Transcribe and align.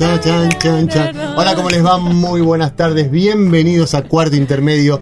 Chan, 0.00 0.18
chan, 0.22 0.48
chan, 0.58 0.88
chan. 0.88 1.16
Hola, 1.36 1.54
¿cómo 1.54 1.68
les 1.68 1.84
va? 1.84 1.98
Muy 1.98 2.40
buenas 2.40 2.74
tardes. 2.74 3.10
Bienvenidos 3.10 3.92
a 3.92 4.00
Cuarto 4.00 4.34
Intermedio, 4.34 4.98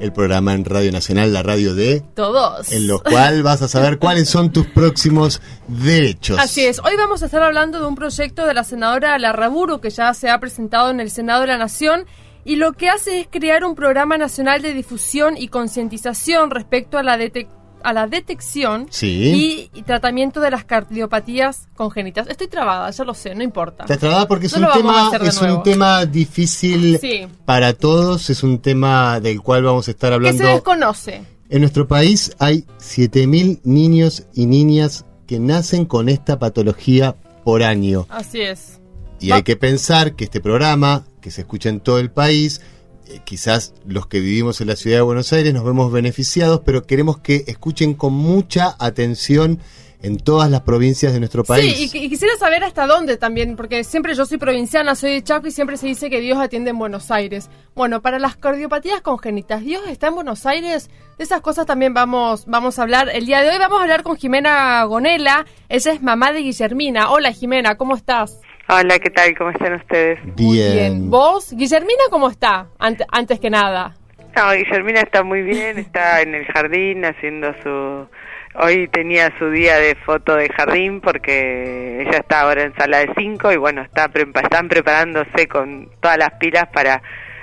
el 0.00 0.12
programa 0.12 0.54
en 0.54 0.64
Radio 0.64 0.90
Nacional, 0.90 1.32
la 1.32 1.44
radio 1.44 1.72
de... 1.76 2.00
Todos. 2.16 2.72
En 2.72 2.88
lo 2.88 3.00
cual 3.00 3.44
vas 3.44 3.62
a 3.62 3.68
saber 3.68 4.00
cuáles 4.00 4.28
son 4.28 4.50
tus 4.50 4.66
próximos 4.66 5.40
derechos. 5.68 6.40
Así 6.40 6.64
es, 6.64 6.80
hoy 6.80 6.96
vamos 6.96 7.22
a 7.22 7.26
estar 7.26 7.44
hablando 7.44 7.78
de 7.78 7.86
un 7.86 7.94
proyecto 7.94 8.44
de 8.44 8.54
la 8.54 8.64
senadora 8.64 9.16
Larraburu 9.20 9.80
que 9.80 9.90
ya 9.90 10.12
se 10.14 10.28
ha 10.28 10.40
presentado 10.40 10.90
en 10.90 10.98
el 10.98 11.12
Senado 11.12 11.42
de 11.42 11.46
la 11.46 11.58
Nación 11.58 12.04
y 12.44 12.56
lo 12.56 12.72
que 12.72 12.88
hace 12.88 13.20
es 13.20 13.28
crear 13.30 13.64
un 13.64 13.76
programa 13.76 14.18
nacional 14.18 14.62
de 14.62 14.74
difusión 14.74 15.36
y 15.36 15.46
concientización 15.46 16.50
respecto 16.50 16.98
a 16.98 17.04
la 17.04 17.16
detección 17.16 17.63
a 17.84 17.92
la 17.92 18.06
detección 18.08 18.88
Sí. 18.90 19.70
y, 19.74 19.82
tratamiento 19.82 20.40
de 20.40 20.50
las 20.50 20.64
cardiopatías 20.64 21.68
congénitas. 21.76 22.26
Estoy 22.28 22.48
trabada, 22.48 22.90
ya 22.90 23.04
lo 23.04 23.14
sé, 23.14 23.34
no 23.34 23.42
importa. 23.42 23.84
Te 23.84 23.96
trabada 23.96 24.26
porque 24.26 24.46
es, 24.46 24.58
No 24.58 24.66
un 24.68 24.72
tema, 24.74 25.10
es 25.22 25.40
un 25.42 25.62
tema 25.62 26.06
difícil 26.06 26.98
Sí. 27.00 27.26
para 27.44 27.74
todos, 27.74 28.30
es 28.30 28.42
un 28.42 28.58
tema 28.58 29.20
del 29.20 29.40
cual 29.40 29.62
vamos 29.64 29.86
a 29.88 29.90
estar 29.92 30.10
Que 30.10 30.14
hablando. 30.14 30.42
se 30.42 30.48
desconoce. 30.50 31.22
En 31.50 31.60
nuestro 31.60 31.86
país 31.86 32.34
hay 32.38 32.64
7.000 32.78 33.60
niños 33.64 34.24
y 34.34 34.46
niñas 34.46 35.04
que 35.26 35.38
nacen 35.38 35.84
con 35.84 36.08
esta 36.08 36.38
patología 36.38 37.14
por 37.44 37.62
año. 37.62 38.06
Así 38.08 38.40
es. 38.40 38.80
Y 39.20 39.28
Va- 39.28 39.36
hay 39.36 39.42
que 39.42 39.56
pensar 39.56 40.14
que 40.16 40.24
este 40.24 40.40
programa, 40.40 41.04
que 41.20 41.30
se 41.30 41.42
escucha 41.42 41.68
en 41.68 41.80
todo 41.80 41.98
el 41.98 42.10
país, 42.10 42.60
eh, 43.08 43.20
quizás 43.24 43.74
los 43.86 44.06
que 44.06 44.20
vivimos 44.20 44.60
en 44.60 44.68
la 44.68 44.76
ciudad 44.76 44.98
de 44.98 45.02
Buenos 45.02 45.32
Aires 45.32 45.52
nos 45.54 45.64
vemos 45.64 45.92
beneficiados, 45.92 46.60
pero 46.64 46.86
queremos 46.86 47.18
que 47.18 47.44
escuchen 47.46 47.94
con 47.94 48.12
mucha 48.14 48.74
atención 48.78 49.58
en 50.02 50.18
todas 50.18 50.50
las 50.50 50.60
provincias 50.60 51.14
de 51.14 51.18
nuestro 51.18 51.44
país. 51.44 51.74
Sí, 51.76 51.84
y, 51.84 51.88
qui- 51.88 52.02
y 52.04 52.08
quisiera 52.10 52.36
saber 52.36 52.62
hasta 52.62 52.86
dónde 52.86 53.16
también, 53.16 53.56
porque 53.56 53.84
siempre 53.84 54.14
yo 54.14 54.26
soy 54.26 54.36
provinciana, 54.36 54.94
soy 54.94 55.12
de 55.12 55.22
Chaco 55.24 55.46
y 55.46 55.50
siempre 55.50 55.78
se 55.78 55.86
dice 55.86 56.10
que 56.10 56.20
Dios 56.20 56.36
atiende 56.38 56.70
en 56.70 56.78
Buenos 56.78 57.10
Aires. 57.10 57.48
Bueno, 57.74 58.02
para 58.02 58.18
las 58.18 58.36
cardiopatías 58.36 59.00
congénitas, 59.00 59.62
¿Dios 59.62 59.82
está 59.88 60.08
en 60.08 60.16
Buenos 60.16 60.44
Aires? 60.44 60.90
De 61.16 61.24
esas 61.24 61.40
cosas 61.40 61.64
también 61.64 61.94
vamos, 61.94 62.44
vamos 62.46 62.78
a 62.78 62.82
hablar. 62.82 63.08
El 63.14 63.24
día 63.24 63.40
de 63.40 63.48
hoy 63.48 63.58
vamos 63.58 63.78
a 63.78 63.82
hablar 63.82 64.02
con 64.02 64.16
Jimena 64.16 64.84
Gonela, 64.84 65.46
ella 65.70 65.92
es 65.92 66.02
mamá 66.02 66.32
de 66.32 66.40
Guillermina. 66.40 67.10
Hola 67.10 67.32
Jimena, 67.32 67.76
¿cómo 67.78 67.96
estás? 67.96 68.40
Hola, 68.76 68.98
¿qué 68.98 69.10
tal? 69.10 69.36
¿Cómo 69.38 69.50
están 69.50 69.74
ustedes? 69.74 70.18
Muy 70.36 70.56
Bien. 70.58 71.08
¿Vos? 71.10 71.52
Guillermina, 71.52 72.02
¿cómo 72.10 72.28
está? 72.28 72.66
Ante- 72.78 73.04
antes 73.12 73.38
que 73.38 73.48
nada. 73.48 73.94
No, 74.36 74.52
Guillermina 74.52 75.00
está 75.00 75.22
muy 75.22 75.42
bien, 75.42 75.78
está 75.78 76.20
en 76.22 76.34
el 76.34 76.44
jardín 76.46 77.04
haciendo 77.04 77.54
su... 77.62 78.08
Hoy 78.56 78.88
tenía 78.88 79.32
su 79.38 79.48
día 79.50 79.76
de 79.78 79.94
foto 80.04 80.34
de 80.34 80.48
jardín 80.48 81.00
porque 81.00 82.02
ella 82.02 82.18
está 82.18 82.40
ahora 82.40 82.62
en 82.64 82.74
sala 82.74 82.98
de 82.98 83.10
5 83.16 83.52
y 83.52 83.56
bueno, 83.56 83.82
está 83.82 84.08
pre- 84.08 84.26
están 84.42 84.68
preparándose 84.68 85.46
con 85.48 85.88
todas 86.00 86.18
las 86.18 86.30
pilas 86.40 86.64
para 86.72 87.00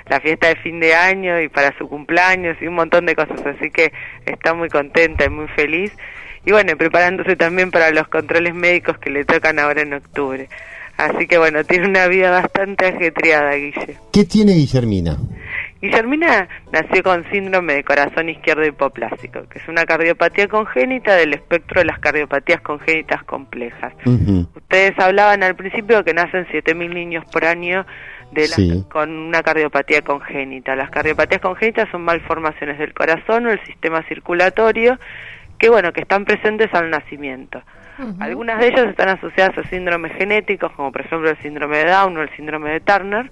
la 0.08 0.20
fiesta 0.20 0.48
de 0.48 0.56
fin 0.56 0.80
de 0.80 0.94
año 0.94 1.40
y 1.40 1.48
para 1.48 1.76
su 1.78 1.88
cumpleaños 1.88 2.56
y 2.60 2.66
un 2.66 2.74
montón 2.74 3.06
de 3.06 3.14
cosas, 3.14 3.40
así 3.46 3.70
que 3.70 3.90
está 4.26 4.52
muy 4.54 4.68
contenta 4.68 5.24
y 5.24 5.30
muy 5.30 5.48
feliz. 5.48 5.96
Y 6.44 6.52
bueno, 6.52 6.76
preparándose 6.76 7.36
también 7.36 7.70
para 7.70 7.90
los 7.90 8.08
controles 8.08 8.54
médicos 8.54 8.98
que 8.98 9.10
le 9.10 9.24
tocan 9.24 9.58
ahora 9.58 9.80
en 9.82 9.94
octubre. 9.94 10.48
Así 10.96 11.26
que 11.26 11.38
bueno, 11.38 11.64
tiene 11.64 11.88
una 11.88 12.06
vida 12.06 12.30
bastante 12.30 12.86
ajetreada, 12.86 13.54
Guille. 13.54 13.96
¿Qué 14.12 14.24
tiene 14.24 14.52
Guillermina? 14.52 15.16
Guillermina 15.80 16.48
nació 16.72 17.02
con 17.02 17.24
síndrome 17.32 17.74
de 17.74 17.82
corazón 17.84 18.28
izquierdo 18.28 18.64
hipoplásico, 18.64 19.48
que 19.48 19.58
es 19.58 19.66
una 19.68 19.84
cardiopatía 19.84 20.46
congénita 20.46 21.16
del 21.16 21.34
espectro 21.34 21.80
de 21.80 21.86
las 21.86 21.98
cardiopatías 21.98 22.60
congénitas 22.60 23.24
complejas. 23.24 23.92
Ustedes 24.54 24.92
hablaban 24.98 25.42
al 25.42 25.56
principio 25.56 26.04
que 26.04 26.14
nacen 26.14 26.46
7.000 26.52 26.94
niños 26.94 27.24
por 27.32 27.44
año 27.44 27.84
de 28.30 28.46
Sí. 28.46 28.84
con 28.90 29.10
una 29.10 29.42
cardiopatía 29.42 30.02
congénita. 30.02 30.76
Las 30.76 30.90
cardiopatías 30.90 31.40
congénitas 31.40 31.88
son 31.90 32.02
malformaciones 32.02 32.78
del 32.78 32.94
corazón 32.94 33.46
o 33.46 33.50
el 33.50 33.60
sistema 33.64 34.02
circulatorio 34.08 34.98
que, 35.62 35.70
bueno, 35.70 35.92
que 35.92 36.00
están 36.00 36.24
presentes 36.24 36.74
al 36.74 36.90
nacimiento. 36.90 37.62
Algunas 38.18 38.58
de 38.58 38.66
ellas 38.66 38.88
están 38.88 39.10
asociadas 39.10 39.56
a 39.58 39.68
síndromes 39.68 40.12
genéticos, 40.16 40.72
como 40.72 40.90
por 40.90 41.02
ejemplo 41.02 41.30
el 41.30 41.38
síndrome 41.38 41.78
de 41.78 41.84
Down 41.84 42.16
o 42.16 42.22
el 42.22 42.30
síndrome 42.34 42.70
de 42.72 42.80
Turner, 42.80 43.30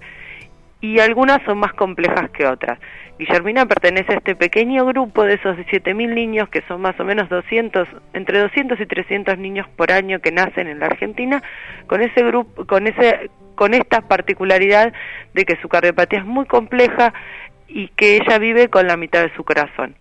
y 0.79 0.99
algunas 0.99 1.43
son 1.43 1.57
más 1.57 1.73
complejas 1.73 2.29
que 2.29 2.47
otras. 2.47 2.79
Guillermina 3.19 3.65
pertenece 3.65 4.13
a 4.13 4.15
este 4.15 4.37
pequeño 4.37 4.85
grupo 4.85 5.25
de 5.25 5.33
esos 5.33 5.57
17.000 5.57 6.13
niños, 6.13 6.47
que 6.47 6.61
son 6.69 6.79
más 6.79 6.97
o 7.01 7.03
menos 7.03 7.27
200, 7.27 7.85
entre 8.13 8.39
200 8.39 8.79
y 8.79 8.85
300 8.85 9.37
niños 9.37 9.67
por 9.75 9.91
año 9.91 10.21
que 10.21 10.31
nacen 10.31 10.69
en 10.69 10.79
la 10.79 10.85
Argentina, 10.85 11.43
con 11.87 12.01
ese 12.01 12.23
grupo, 12.23 12.65
con 12.65 12.87
ese, 12.87 13.29
con 13.55 13.73
esta 13.73 13.99
particularidad 13.99 14.93
de 15.33 15.43
que 15.43 15.57
su 15.61 15.67
cardiopatía 15.67 16.19
es 16.19 16.25
muy 16.25 16.45
compleja 16.45 17.13
y 17.67 17.89
que 17.89 18.15
ella 18.15 18.37
vive 18.37 18.69
con 18.69 18.87
la 18.87 18.95
mitad 18.95 19.21
de 19.21 19.35
su 19.35 19.43
corazón. 19.43 19.95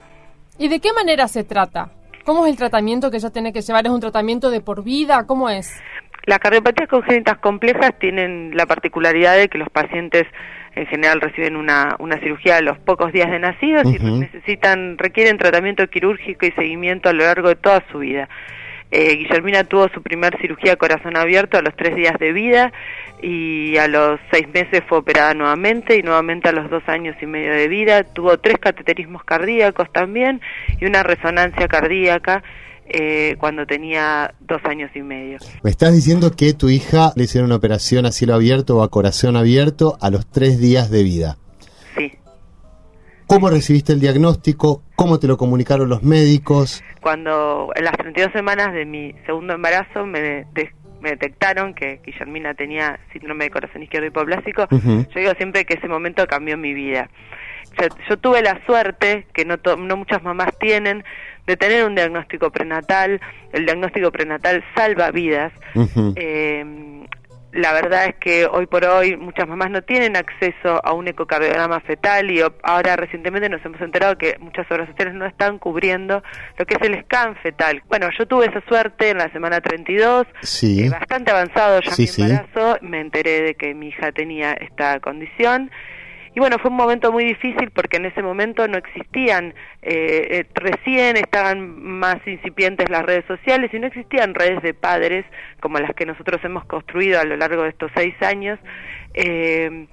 ¿Y 0.58 0.68
de 0.68 0.78
qué 0.78 0.92
manera 0.92 1.26
se 1.26 1.42
trata? 1.42 1.90
¿Cómo 2.24 2.46
es 2.46 2.52
el 2.52 2.58
tratamiento 2.58 3.10
que 3.10 3.16
ella 3.16 3.30
tiene 3.30 3.52
que 3.52 3.62
llevar? 3.62 3.86
¿Es 3.86 3.92
un 3.92 4.00
tratamiento 4.00 4.50
de 4.50 4.60
por 4.60 4.84
vida? 4.84 5.26
¿Cómo 5.26 5.48
es? 5.48 5.82
Las 6.26 6.38
cardiopatías 6.38 6.88
congénitas 6.88 7.38
complejas 7.38 7.98
tienen 7.98 8.52
la 8.54 8.66
particularidad 8.66 9.36
de 9.36 9.48
que 9.48 9.58
los 9.58 9.70
pacientes 9.70 10.26
en 10.74 10.86
general 10.86 11.20
reciben 11.20 11.56
una, 11.56 11.96
una 11.98 12.18
cirugía 12.20 12.58
a 12.58 12.60
los 12.60 12.78
pocos 12.78 13.12
días 13.12 13.30
de 13.30 13.38
nacidos 13.38 13.84
y 13.86 13.98
necesitan, 13.98 14.98
requieren 14.98 15.38
tratamiento 15.38 15.86
quirúrgico 15.88 16.46
y 16.46 16.52
seguimiento 16.52 17.08
a 17.08 17.12
lo 17.12 17.24
largo 17.24 17.48
de 17.48 17.56
toda 17.56 17.82
su 17.90 17.98
vida. 17.98 18.28
Eh, 18.90 19.16
Guillermina 19.16 19.64
tuvo 19.64 19.88
su 19.88 20.02
primer 20.02 20.36
cirugía 20.40 20.76
corazón 20.76 21.16
abierto 21.16 21.58
a 21.58 21.62
los 21.62 21.76
tres 21.76 21.94
días 21.94 22.18
de 22.18 22.32
vida 22.32 22.72
y 23.22 23.76
a 23.76 23.86
los 23.86 24.18
seis 24.32 24.48
meses 24.52 24.82
fue 24.88 24.98
operada 24.98 25.34
nuevamente 25.34 25.96
y 25.96 26.02
nuevamente 26.02 26.48
a 26.48 26.52
los 26.52 26.68
dos 26.70 26.82
años 26.88 27.16
y 27.20 27.26
medio 27.26 27.52
de 27.52 27.68
vida. 27.68 28.02
Tuvo 28.02 28.38
tres 28.38 28.58
cateterismos 28.58 29.22
cardíacos 29.24 29.92
también 29.92 30.40
y 30.80 30.86
una 30.86 31.02
resonancia 31.02 31.68
cardíaca 31.68 32.42
eh, 32.92 33.36
cuando 33.38 33.66
tenía 33.66 34.34
dos 34.40 34.60
años 34.64 34.90
y 34.96 35.02
medio. 35.02 35.38
Me 35.62 35.70
estás 35.70 35.94
diciendo 35.94 36.32
que 36.32 36.54
tu 36.54 36.68
hija 36.68 37.12
le 37.14 37.24
hicieron 37.24 37.46
una 37.46 37.56
operación 37.56 38.06
a 38.06 38.10
cielo 38.10 38.34
abierto 38.34 38.78
o 38.78 38.82
a 38.82 38.90
corazón 38.90 39.36
abierto 39.36 39.96
a 40.00 40.10
los 40.10 40.26
tres 40.26 40.58
días 40.58 40.90
de 40.90 41.04
vida. 41.04 41.36
¿Cómo 43.30 43.48
recibiste 43.48 43.92
el 43.92 44.00
diagnóstico? 44.00 44.82
¿Cómo 44.96 45.20
te 45.20 45.28
lo 45.28 45.36
comunicaron 45.36 45.88
los 45.88 46.02
médicos? 46.02 46.82
Cuando 47.00 47.70
en 47.76 47.84
las 47.84 47.92
32 47.96 48.32
semanas 48.32 48.72
de 48.74 48.84
mi 48.84 49.14
segundo 49.24 49.54
embarazo 49.54 50.04
me, 50.04 50.20
de- 50.20 50.72
me 51.00 51.10
detectaron 51.10 51.72
que 51.72 52.00
Guillermina 52.04 52.54
tenía 52.54 52.98
síndrome 53.12 53.44
de 53.44 53.50
corazón 53.50 53.84
izquierdo 53.84 54.08
hipoplásico, 54.08 54.66
yo 54.70 55.20
digo 55.20 55.32
siempre 55.36 55.64
que 55.64 55.74
ese 55.74 55.86
momento 55.86 56.26
cambió 56.26 56.58
mi 56.58 56.74
vida. 56.74 57.08
Yo, 57.80 57.86
yo 58.08 58.16
tuve 58.18 58.42
la 58.42 58.60
suerte, 58.66 59.28
que 59.32 59.44
no, 59.44 59.58
to- 59.58 59.76
no 59.76 59.96
muchas 59.96 60.24
mamás 60.24 60.50
tienen, 60.58 61.04
de 61.46 61.56
tener 61.56 61.84
un 61.86 61.94
diagnóstico 61.94 62.50
prenatal. 62.50 63.20
El 63.52 63.64
diagnóstico 63.64 64.10
prenatal 64.10 64.64
salva 64.74 65.12
vidas. 65.12 65.52
Eh, 66.16 66.64
la 67.52 67.72
verdad 67.72 68.06
es 68.06 68.14
que 68.16 68.46
hoy 68.46 68.66
por 68.66 68.84
hoy 68.84 69.16
muchas 69.16 69.48
mamás 69.48 69.70
no 69.70 69.82
tienen 69.82 70.16
acceso 70.16 70.80
a 70.84 70.92
un 70.92 71.08
ecocardiograma 71.08 71.80
fetal 71.80 72.30
y 72.30 72.40
ahora 72.62 72.96
recientemente 72.96 73.48
nos 73.48 73.64
hemos 73.64 73.80
enterado 73.80 74.16
que 74.16 74.36
muchas 74.38 74.70
obras 74.70 74.88
sociales 74.88 75.14
no 75.14 75.26
están 75.26 75.58
cubriendo 75.58 76.22
lo 76.58 76.66
que 76.66 76.74
es 76.74 76.82
el 76.82 77.02
scan 77.04 77.34
fetal. 77.36 77.82
Bueno, 77.88 78.08
yo 78.18 78.26
tuve 78.26 78.46
esa 78.46 78.60
suerte 78.68 79.10
en 79.10 79.18
la 79.18 79.30
semana 79.32 79.60
32, 79.60 80.26
Sí. 80.42 80.84
eh, 80.86 80.90
bastante 80.90 81.30
avanzado 81.32 81.80
ya 81.80 81.90
Sí, 81.92 82.02
mi 82.02 82.08
sí. 82.08 82.22
embarazo, 82.22 82.78
me 82.82 83.00
enteré 83.00 83.42
de 83.42 83.54
que 83.54 83.74
mi 83.74 83.88
hija 83.88 84.12
tenía 84.12 84.52
esta 84.52 85.00
condición. 85.00 85.70
Y 86.34 86.40
bueno, 86.40 86.58
fue 86.58 86.70
un 86.70 86.76
momento 86.76 87.10
muy 87.10 87.24
difícil 87.24 87.70
porque 87.70 87.96
en 87.96 88.06
ese 88.06 88.22
momento 88.22 88.66
no 88.68 88.78
existían, 88.78 89.54
eh, 89.82 90.28
eh, 90.30 90.46
recién 90.54 91.16
estaban 91.16 91.82
más 91.82 92.16
incipientes 92.26 92.88
las 92.88 93.04
redes 93.04 93.24
sociales 93.26 93.70
y 93.74 93.78
no 93.78 93.88
existían 93.88 94.34
redes 94.34 94.62
de 94.62 94.72
padres 94.74 95.24
como 95.60 95.78
las 95.78 95.94
que 95.94 96.06
nosotros 96.06 96.40
hemos 96.44 96.64
construido 96.66 97.20
a 97.20 97.24
lo 97.24 97.36
largo 97.36 97.64
de 97.64 97.70
estos 97.70 97.90
seis 97.94 98.14
años. 98.22 98.58
eh, 99.14 99.86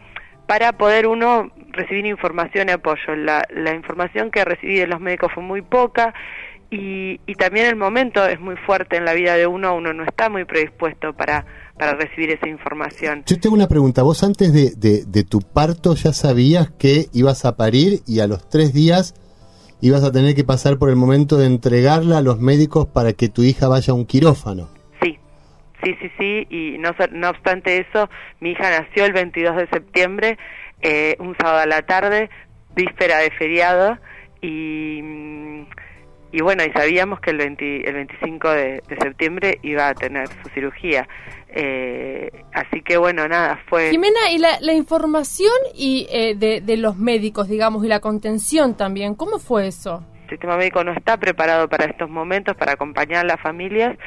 para 0.48 0.72
poder 0.72 1.08
uno 1.08 1.52
recibir 1.72 2.06
información 2.06 2.70
y 2.70 2.72
apoyo. 2.72 3.16
La, 3.16 3.44
la 3.50 3.76
información 3.76 4.32
que 4.32 4.46
recibí 4.46 4.78
de 4.80 4.88
los 4.88 5.00
médicos 5.00 5.32
fue 5.34 5.44
muy 5.44 5.62
poca 5.62 6.14
y, 6.70 7.20
y 7.26 7.36
también 7.36 7.68
el 7.68 7.76
momento 7.76 8.26
es 8.26 8.40
muy 8.40 8.56
fuerte 8.58 8.98
en 8.98 9.06
la 9.06 9.14
vida 9.14 9.36
de 9.36 9.48
uno, 9.48 9.76
uno 9.76 9.94
no 9.94 10.04
está 10.04 10.30
muy 10.30 10.44
predispuesto 10.46 11.14
para, 11.14 11.46
para 11.78 11.94
recibir 11.94 12.32
esa 12.32 12.48
información. 12.48 13.24
Yo 13.26 13.40
tengo 13.40 13.56
una 13.56 13.68
pregunta, 13.68 14.04
vos 14.04 14.24
antes 14.24 14.52
de, 14.52 14.72
de, 14.76 15.06
de 15.06 15.24
tu 15.24 15.40
parto 15.40 15.96
ya 15.96 16.12
sabías 16.12 16.72
que 16.72 17.06
ibas 17.14 17.46
a 17.46 17.56
parir 17.56 18.02
y 18.06 18.20
a 18.20 18.28
los 18.28 18.50
tres 18.50 18.74
días 18.74 19.16
ibas 19.82 20.04
a 20.04 20.12
tener 20.12 20.36
que 20.36 20.44
pasar 20.44 20.78
por 20.78 20.90
el 20.90 20.96
momento 20.96 21.38
de 21.38 21.46
entregarla 21.46 22.18
a 22.18 22.22
los 22.22 22.40
médicos 22.40 22.88
para 22.88 23.14
que 23.14 23.30
tu 23.30 23.44
hija 23.44 23.68
vaya 23.68 23.94
a 23.94 23.96
un 23.96 24.06
quirófano. 24.06 24.70
Sí, 25.02 25.18
sí, 25.84 25.96
sí, 26.02 26.12
sí, 26.18 26.48
y 26.50 26.78
no, 26.80 26.92
no 27.12 27.30
obstante 27.30 27.78
eso, 27.78 28.10
mi 28.40 28.52
hija 28.52 28.70
nació 28.70 29.06
el 29.06 29.14
22 29.14 29.56
de 29.56 29.68
septiembre, 29.68 30.38
eh, 30.82 31.16
un 31.20 31.36
sábado 31.38 31.60
a 31.60 31.66
la 31.66 31.84
tarde, 31.84 32.30
víspera 32.76 33.20
de 33.20 33.32
feriado, 33.32 33.98
y, 34.42 35.02
y 36.38 36.42
bueno, 36.42 36.64
y 36.64 36.72
sabíamos 36.72 37.20
que 37.20 37.32
el, 37.32 37.38
20, 37.38 37.90
el 37.90 37.96
25 37.96 38.50
de, 38.52 38.84
de 38.88 38.98
septiembre 39.02 39.58
iba 39.64 39.88
a 39.88 39.96
tener 39.96 40.28
su 40.28 40.50
cirugía. 40.54 41.08
Eh, 41.50 42.30
así 42.54 42.84
que 42.84 42.96
bueno, 42.98 43.28
nada, 43.28 43.60
fue... 43.68 43.90
Jimena, 43.90 44.30
y 44.30 44.38
la, 44.38 44.60
la 44.62 44.74
información 44.74 45.52
y 45.74 46.06
eh, 46.12 46.36
de, 46.36 46.62
de, 46.62 46.78
los 46.78 46.96
médicos, 46.96 47.50
digamos, 47.50 47.84
y 47.84 47.88
la 47.88 48.02
contención 48.02 48.78
también, 48.78 49.16
¿cómo 49.16 49.40
fue 49.40 49.66
eso? 49.66 50.04
El 50.26 50.30
sistema 50.30 50.58
médico 50.58 50.84
no 50.84 50.94
está 50.94 51.18
preparado 51.18 51.68
para 51.70 51.86
estos 51.86 52.08
momentos, 52.08 52.56
para 52.56 52.74
acompañar 52.74 53.26
a 53.26 53.28
las 53.30 53.42
familias 53.42 53.98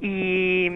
y, 0.00 0.66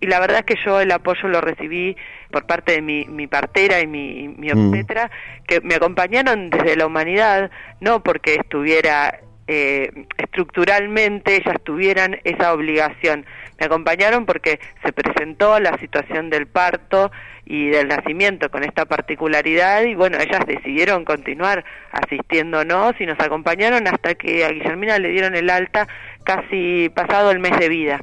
y 0.00 0.06
la 0.06 0.18
verdad 0.18 0.38
es 0.38 0.44
que 0.46 0.64
yo 0.64 0.80
el 0.80 0.90
apoyo 0.92 1.28
lo 1.28 1.42
recibí 1.42 1.94
por 2.30 2.46
parte 2.46 2.72
de 2.72 2.80
mi, 2.80 3.04
mi 3.04 3.26
partera 3.26 3.82
y 3.82 3.86
mi, 3.86 4.28
mi 4.28 4.50
obstetra, 4.50 5.08
mm. 5.08 5.44
que 5.44 5.60
me 5.60 5.74
acompañaron 5.74 6.48
desde 6.48 6.74
la 6.74 6.86
humanidad, 6.86 7.50
no 7.82 8.02
porque 8.02 8.36
estuviera 8.36 9.20
eh, 9.46 10.06
estructuralmente 10.16 11.36
ellas 11.36 11.56
tuvieran 11.62 12.18
esa 12.24 12.52
obligación. 12.54 13.26
Me 13.58 13.66
acompañaron 13.66 14.26
porque 14.26 14.58
se 14.84 14.92
presentó 14.92 15.60
la 15.60 15.76
situación 15.78 16.30
del 16.30 16.46
parto 16.46 17.10
y 17.46 17.68
del 17.68 17.88
nacimiento 17.88 18.50
con 18.50 18.64
esta 18.64 18.86
particularidad 18.86 19.82
y 19.82 19.94
bueno, 19.94 20.18
ellas 20.18 20.46
decidieron 20.46 21.04
continuar 21.04 21.64
asistiéndonos 21.92 22.94
y 22.98 23.06
nos 23.06 23.20
acompañaron 23.20 23.86
hasta 23.86 24.14
que 24.14 24.44
a 24.44 24.48
Guillermina 24.48 24.98
le 24.98 25.10
dieron 25.10 25.34
el 25.34 25.50
alta 25.50 25.86
casi 26.24 26.88
pasado 26.88 27.30
el 27.30 27.38
mes 27.38 27.58
de 27.58 27.68
vida. 27.68 28.00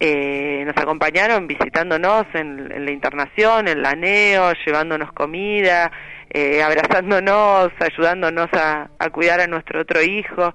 Eh, 0.00 0.64
nos 0.66 0.76
acompañaron 0.78 1.46
visitándonos 1.46 2.26
en, 2.34 2.72
en, 2.72 2.84
la 2.86 2.90
internación, 2.90 3.68
en 3.68 3.82
la 3.82 3.94
NEO, 3.94 4.52
llevándonos 4.66 5.12
comida, 5.12 5.92
eh, 6.34 6.62
abrazándonos, 6.62 7.72
ayudándonos 7.78 8.48
a, 8.54 8.88
a, 8.98 9.10
cuidar 9.10 9.40
a 9.40 9.46
nuestro 9.46 9.82
otro 9.82 10.02
hijo. 10.02 10.54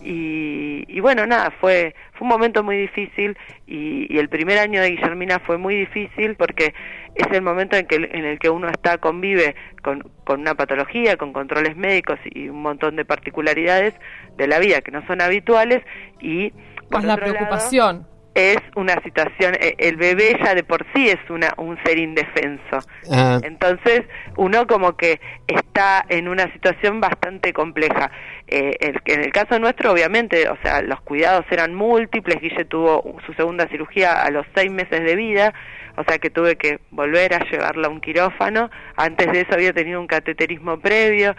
Y, 0.00 0.84
y, 0.86 1.00
bueno, 1.00 1.26
nada, 1.26 1.52
fue, 1.60 1.94
fue 2.12 2.22
un 2.22 2.28
momento 2.28 2.62
muy 2.62 2.76
difícil 2.76 3.36
y, 3.66 4.06
y, 4.08 4.18
el 4.18 4.28
primer 4.28 4.58
año 4.58 4.80
de 4.80 4.90
Guillermina 4.90 5.40
fue 5.40 5.58
muy 5.58 5.74
difícil 5.74 6.36
porque 6.36 6.72
es 7.16 7.26
el 7.32 7.42
momento 7.42 7.76
en, 7.76 7.86
que, 7.86 7.96
en 7.96 8.24
el 8.24 8.38
que 8.38 8.48
uno 8.48 8.68
está, 8.68 8.98
convive 8.98 9.56
con, 9.82 10.08
con 10.24 10.40
una 10.40 10.54
patología, 10.54 11.16
con 11.16 11.32
controles 11.32 11.76
médicos 11.76 12.18
y 12.24 12.48
un 12.48 12.62
montón 12.62 12.94
de 12.94 13.04
particularidades 13.04 13.92
de 14.36 14.46
la 14.46 14.60
vida 14.60 14.80
que 14.80 14.92
no 14.92 15.04
son 15.06 15.20
habituales 15.20 15.82
y... 16.20 16.52
Por 16.90 17.04
la 17.04 17.16
preocupación. 17.16 17.96
Lado, 17.96 18.17
es 18.38 18.58
una 18.76 18.94
situación, 19.02 19.54
eh, 19.54 19.74
el 19.78 19.96
bebé 19.96 20.38
ya 20.44 20.54
de 20.54 20.62
por 20.62 20.86
sí 20.94 21.08
es 21.08 21.18
una, 21.28 21.52
un 21.56 21.76
ser 21.84 21.98
indefenso. 21.98 22.78
Ah. 23.10 23.40
Entonces, 23.42 24.02
uno 24.36 24.66
como 24.66 24.96
que 24.96 25.20
está 25.46 26.04
en 26.08 26.28
una 26.28 26.52
situación 26.52 27.00
bastante 27.00 27.52
compleja. 27.52 28.10
Eh, 28.46 28.76
el, 28.80 29.00
en 29.06 29.24
el 29.24 29.32
caso 29.32 29.58
nuestro, 29.58 29.92
obviamente, 29.92 30.48
o 30.48 30.56
sea, 30.62 30.82
los 30.82 31.00
cuidados 31.00 31.46
eran 31.50 31.74
múltiples. 31.74 32.40
Guille 32.40 32.64
tuvo 32.64 33.18
su 33.26 33.32
segunda 33.34 33.66
cirugía 33.68 34.22
a 34.22 34.30
los 34.30 34.46
seis 34.54 34.70
meses 34.70 35.02
de 35.04 35.16
vida, 35.16 35.52
o 35.96 36.04
sea 36.04 36.18
que 36.18 36.30
tuve 36.30 36.56
que 36.56 36.78
volver 36.90 37.34
a 37.34 37.44
llevarla 37.50 37.88
a 37.88 37.90
un 37.90 38.00
quirófano. 38.00 38.70
Antes 38.96 39.32
de 39.32 39.40
eso 39.40 39.54
había 39.54 39.72
tenido 39.72 40.00
un 40.00 40.06
cateterismo 40.06 40.78
previo. 40.78 41.34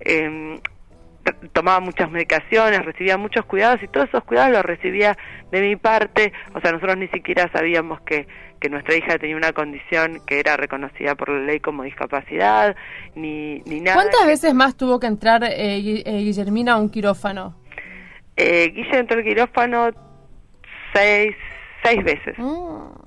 Eh, 0.00 0.60
tomaba 1.52 1.80
muchas 1.80 2.10
medicaciones, 2.10 2.84
recibía 2.84 3.16
muchos 3.16 3.44
cuidados 3.46 3.82
y 3.82 3.88
todos 3.88 4.08
esos 4.08 4.24
cuidados 4.24 4.52
los 4.52 4.62
recibía 4.62 5.16
de 5.50 5.60
mi 5.60 5.76
parte, 5.76 6.32
o 6.54 6.60
sea, 6.60 6.72
nosotros 6.72 6.96
ni 6.96 7.08
siquiera 7.08 7.50
sabíamos 7.52 8.00
que, 8.02 8.26
que 8.60 8.68
nuestra 8.68 8.96
hija 8.96 9.18
tenía 9.18 9.36
una 9.36 9.52
condición 9.52 10.20
que 10.26 10.40
era 10.40 10.56
reconocida 10.56 11.14
por 11.14 11.30
la 11.30 11.40
ley 11.40 11.60
como 11.60 11.82
discapacidad, 11.82 12.76
ni, 13.14 13.60
ni 13.66 13.80
nada. 13.80 13.96
¿Cuántas 13.96 14.26
veces 14.26 14.54
más 14.54 14.76
tuvo 14.76 15.00
que 15.00 15.06
entrar 15.06 15.44
eh, 15.44 15.78
eh, 15.78 16.18
Guillermina 16.18 16.74
a 16.74 16.76
un 16.78 16.90
quirófano? 16.90 17.56
Eh, 18.36 18.72
Guille 18.74 18.98
entró 18.98 19.18
al 19.18 19.24
quirófano 19.24 19.90
seis, 20.92 21.34
seis 21.82 22.04
veces. 22.04 22.38
Mm. 22.38 23.04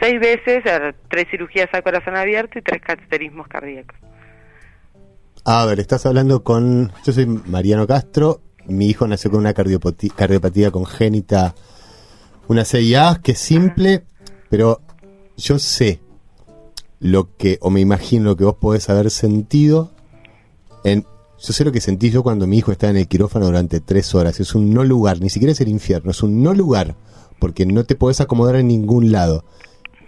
Seis 0.00 0.18
veces, 0.18 0.64
tres 1.08 1.26
cirugías 1.30 1.68
a 1.72 1.82
corazón 1.82 2.16
abierto 2.16 2.58
y 2.58 2.62
tres 2.62 2.80
cateterismos 2.80 3.46
cardíacos. 3.48 3.96
A 5.46 5.66
ver, 5.66 5.78
estás 5.78 6.06
hablando 6.06 6.42
con... 6.42 6.90
Yo 7.04 7.12
soy 7.12 7.26
Mariano 7.26 7.86
Castro, 7.86 8.40
mi 8.66 8.86
hijo 8.86 9.06
nació 9.06 9.30
con 9.30 9.40
una 9.40 9.52
cardiopatía, 9.52 10.70
congénita, 10.70 11.54
una 12.48 12.64
CIA 12.64 13.20
que 13.22 13.32
es 13.32 13.40
simple, 13.40 14.06
pero 14.48 14.80
yo 15.36 15.58
sé 15.58 16.00
lo 16.98 17.36
que, 17.36 17.58
o 17.60 17.68
me 17.68 17.82
imagino 17.82 18.30
lo 18.30 18.36
que 18.36 18.44
vos 18.44 18.54
podés 18.54 18.88
haber 18.88 19.10
sentido 19.10 19.90
en... 20.82 21.04
Yo 21.38 21.52
sé 21.52 21.62
lo 21.62 21.72
que 21.72 21.82
sentí 21.82 22.10
yo 22.10 22.22
cuando 22.22 22.46
mi 22.46 22.56
hijo 22.56 22.72
estaba 22.72 22.92
en 22.92 22.96
el 22.96 23.08
quirófano 23.08 23.44
durante 23.44 23.80
tres 23.80 24.14
horas. 24.14 24.40
Es 24.40 24.54
un 24.54 24.72
no 24.72 24.82
lugar, 24.82 25.20
ni 25.20 25.28
siquiera 25.28 25.52
es 25.52 25.60
el 25.60 25.68
infierno, 25.68 26.12
es 26.12 26.22
un 26.22 26.42
no 26.42 26.54
lugar, 26.54 26.96
porque 27.38 27.66
no 27.66 27.84
te 27.84 27.96
podés 27.96 28.22
acomodar 28.22 28.56
en 28.56 28.68
ningún 28.68 29.12
lado. 29.12 29.44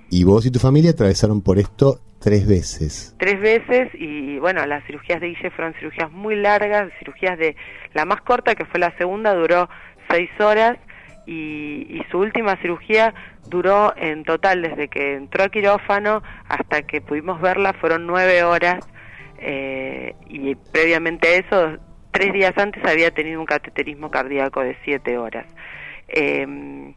Y 0.09 0.25
vos 0.25 0.47
y 0.47 0.51
tu 0.51 0.61
familia 0.61 0.93
atravesaron 0.93 1.43
por 1.43 1.59
esto 1.59 2.01
tres 2.21 2.47
veces. 2.47 3.15
Tres 3.19 3.41
veces 3.41 3.89
y 3.95 4.39
bueno, 4.39 4.65
las 4.67 4.85
cirugías 4.85 5.21
de 5.21 5.29
Guille 5.29 5.51
fueron 5.51 5.75
cirugías 5.75 6.11
muy 6.11 6.37
largas, 6.37 6.91
cirugías 6.99 7.39
de 7.39 7.57
la 7.95 8.05
más 8.05 8.21
corta 8.23 8.55
que 8.55 8.65
fue 8.65 8.81
la 8.81 8.97
segunda 8.97 9.35
duró 9.35 9.69
seis 10.11 10.31
horas 10.41 10.79
y, 11.27 12.03
su 12.11 12.19
última 12.19 12.57
cirugía 12.63 13.15
duró 13.49 13.93
en 13.97 14.23
total 14.25 14.63
desde 14.63 14.89
que 14.89 15.15
entró 15.15 15.45
a 15.45 15.49
quirófano 15.49 16.23
hasta 16.49 16.83
que 16.83 17.01
pudimos 17.01 17.41
verla 17.41 17.73
fueron 17.73 18.07
nueve 18.07 18.45
horas 18.45 18.89
eh, 19.39 20.15
y 20.29 20.55
previamente 20.55 21.29
a 21.29 21.35
eso 21.37 21.79
tres 22.13 22.33
días 22.33 22.57
antes 22.57 22.85
había 22.85 23.11
tenido 23.11 23.41
un 23.41 23.47
cateterismo 23.47 24.11
cardíaco 24.11 24.61
de 24.61 24.77
siete 24.85 25.19
horas. 25.19 25.47
Eh, 26.09 26.95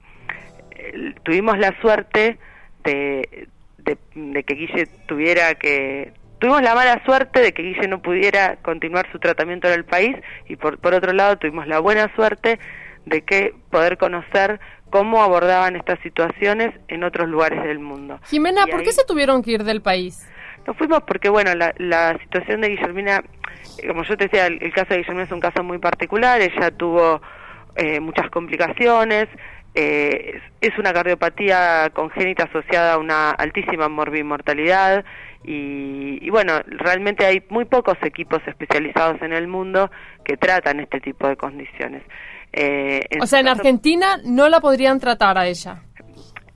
tuvimos 1.24 1.57
la 1.57 1.75
suerte 1.81 2.38
de, 2.83 3.48
de, 3.95 3.97
de, 4.15 4.44
que 4.44 4.56
Guille 4.56 4.88
tuviera 5.07 5.56
que... 5.56 6.13
Tuvimos 6.39 6.62
la 6.62 6.74
mala 6.74 7.03
suerte 7.03 7.41
de 7.41 7.53
que 7.53 7.63
Guille 7.63 7.88
no 7.88 8.01
pudiera 8.01 8.56
continuar 8.57 9.12
su 9.12 9.19
tratamiento 9.19 9.68
en 9.68 9.74
el 9.74 9.83
país 9.83 10.15
y 10.47 10.56
por, 10.56 10.80
por 10.80 10.94
otro 10.94 11.12
lado 11.12 11.38
tuvimos 11.38 11.68
la 11.68 11.80
buena 11.80 12.13
suerte 12.16 12.59
de 13.06 13.21
que 13.23 13.54
poder 13.69 13.97
conocer 13.97 14.59
cómo 14.90 15.21
abordaban 15.21 15.75
estas 15.75 15.99
situaciones 15.99 16.73
en 16.87 17.04
otros 17.04 17.28
lugares 17.28 17.61
del 17.63 17.80
mundo. 17.80 18.19
Jimena, 18.25 18.63
y 18.68 18.71
¿por 18.71 18.80
ahí, 18.80 18.85
qué 18.85 18.92
se 18.94 19.04
tuvieron 19.06 19.44
que 19.44 19.52
ir 19.52 19.63
del 19.63 19.81
país? 19.81 20.28
Nos 20.66 20.78
fuimos 20.78 21.04
porque, 21.04 21.30
bueno, 21.30 21.54
la, 21.56 21.73
la 21.78 22.18
situación 22.19 22.61
de 22.61 22.69
Guillermina, 22.69 23.23
como 23.87 24.04
yo 24.04 24.18
te 24.18 24.25
decía, 24.25 24.47
el, 24.47 24.61
el, 24.61 24.71
caso 24.73 24.90
de 24.90 24.97
Guillermina 24.97 25.25
es 25.25 25.31
un 25.31 25.40
caso 25.40 25.63
muy 25.63 25.80
particular, 25.80 26.42
ella 26.42 26.71
tuvo 26.71 27.21
eh, 27.75 27.99
muchas 27.99 28.30
complicaciones, 28.30 29.28
eh, 29.76 30.42
es 30.61 30.78
una 30.78 30.94
cardiopatía 30.94 31.92
congénita 31.94 32.45
asociada 32.45 32.94
a 32.94 32.97
una 32.97 33.31
altísima 33.31 33.88
morbimortalidad 33.88 35.06
y, 35.44 36.19
y 36.21 36.30
bueno, 36.30 36.59
realmente 36.66 37.26
hay 37.26 37.44
muy 37.49 37.66
pocos 37.66 37.97
equipos 38.02 38.42
especializados 38.47 39.21
en 39.21 39.33
el 39.33 39.47
mundo 39.47 39.90
que 40.26 40.38
tratan 40.38 40.80
este 40.80 40.99
tipo 40.99 41.28
de 41.28 41.38
condiciones. 41.38 42.04
Eh, 42.52 43.06
en 43.09 43.21
o 43.21 43.28
sea, 43.28 43.40
en 43.40 43.45
caso, 43.45 43.59
Argentina 43.59 44.18
no 44.26 44.49
la 44.49 44.59
podrían 44.59 44.99
tratar 44.99 45.38
a 45.38 45.47
ella. 45.47 45.81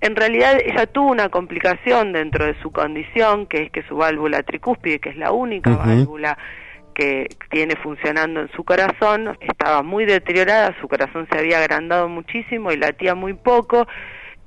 En 0.01 0.15
realidad 0.15 0.57
ella 0.63 0.85
tuvo 0.85 1.11
una 1.11 1.29
complicación 1.29 2.11
dentro 2.11 2.45
de 2.45 2.59
su 2.61 2.71
condición, 2.71 3.45
que 3.47 3.63
es 3.63 3.71
que 3.71 3.83
su 3.83 3.95
válvula 3.95 4.43
tricúspide, 4.43 4.99
que 4.99 5.09
es 5.09 5.17
la 5.17 5.31
única 5.31 5.69
uh 5.69 5.75
-huh. 5.75 5.77
válvula 5.77 6.37
que 6.93 7.27
tiene 7.49 7.75
funcionando 7.75 8.41
en 8.41 8.51
su 8.51 8.63
corazón, 8.63 9.37
estaba 9.41 9.83
muy 9.83 10.05
deteriorada, 10.05 10.75
su 10.79 10.87
corazón 10.87 11.27
se 11.31 11.39
había 11.39 11.59
agrandado 11.59 12.07
muchísimo 12.09 12.71
y 12.71 12.77
latía 12.77 13.15
muy 13.15 13.33
poco, 13.33 13.87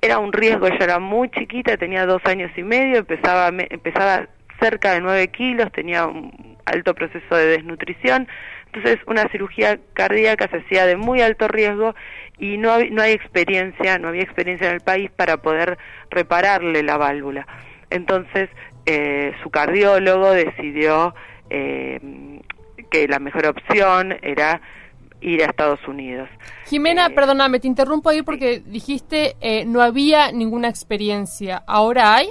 era 0.00 0.18
un 0.18 0.32
riesgo, 0.32 0.66
ella 0.66 0.84
era 0.84 0.98
muy 0.98 1.28
chiquita, 1.30 1.76
tenía 1.76 2.06
dos 2.06 2.22
años 2.24 2.50
y 2.56 2.62
medio, 2.62 2.98
empezaba, 2.98 3.48
empezaba 3.48 4.28
cerca 4.60 4.92
de 4.92 5.00
nueve 5.00 5.28
kilos, 5.28 5.70
tenía 5.72 6.06
un 6.06 6.56
alto 6.64 6.94
proceso 6.94 7.34
de 7.34 7.46
desnutrición, 7.46 8.28
entonces 8.66 8.98
una 9.06 9.28
cirugía 9.30 9.78
cardíaca 9.94 10.48
se 10.50 10.58
hacía 10.58 10.86
de 10.86 10.96
muy 10.96 11.22
alto 11.22 11.48
riesgo 11.48 11.94
y 12.38 12.58
no, 12.58 12.78
no 12.90 13.02
hay 13.02 13.12
experiencia, 13.12 13.98
no 13.98 14.08
había 14.08 14.22
experiencia 14.22 14.68
en 14.68 14.74
el 14.74 14.80
país 14.80 15.10
para 15.10 15.38
poder 15.38 15.78
repararle 16.10 16.82
la 16.82 16.96
válvula. 16.98 17.46
Entonces 17.90 18.50
eh, 18.84 19.32
su 19.42 19.50
cardiólogo 19.50 20.30
decidió 20.30 21.14
eh, 21.50 22.00
que 22.90 23.08
la 23.08 23.18
mejor 23.18 23.46
opción 23.46 24.16
era 24.22 24.60
ir 25.20 25.42
a 25.42 25.46
Estados 25.46 25.80
Unidos. 25.88 26.28
Jimena, 26.66 27.06
Eh, 27.06 27.10
perdóname, 27.10 27.58
te 27.58 27.66
interrumpo 27.66 28.10
ahí 28.10 28.22
porque 28.22 28.60
dijiste 28.64 29.36
eh, 29.40 29.64
no 29.66 29.80
había 29.82 30.30
ninguna 30.32 30.68
experiencia. 30.68 31.62
¿Ahora 31.66 32.14
hay? 32.16 32.28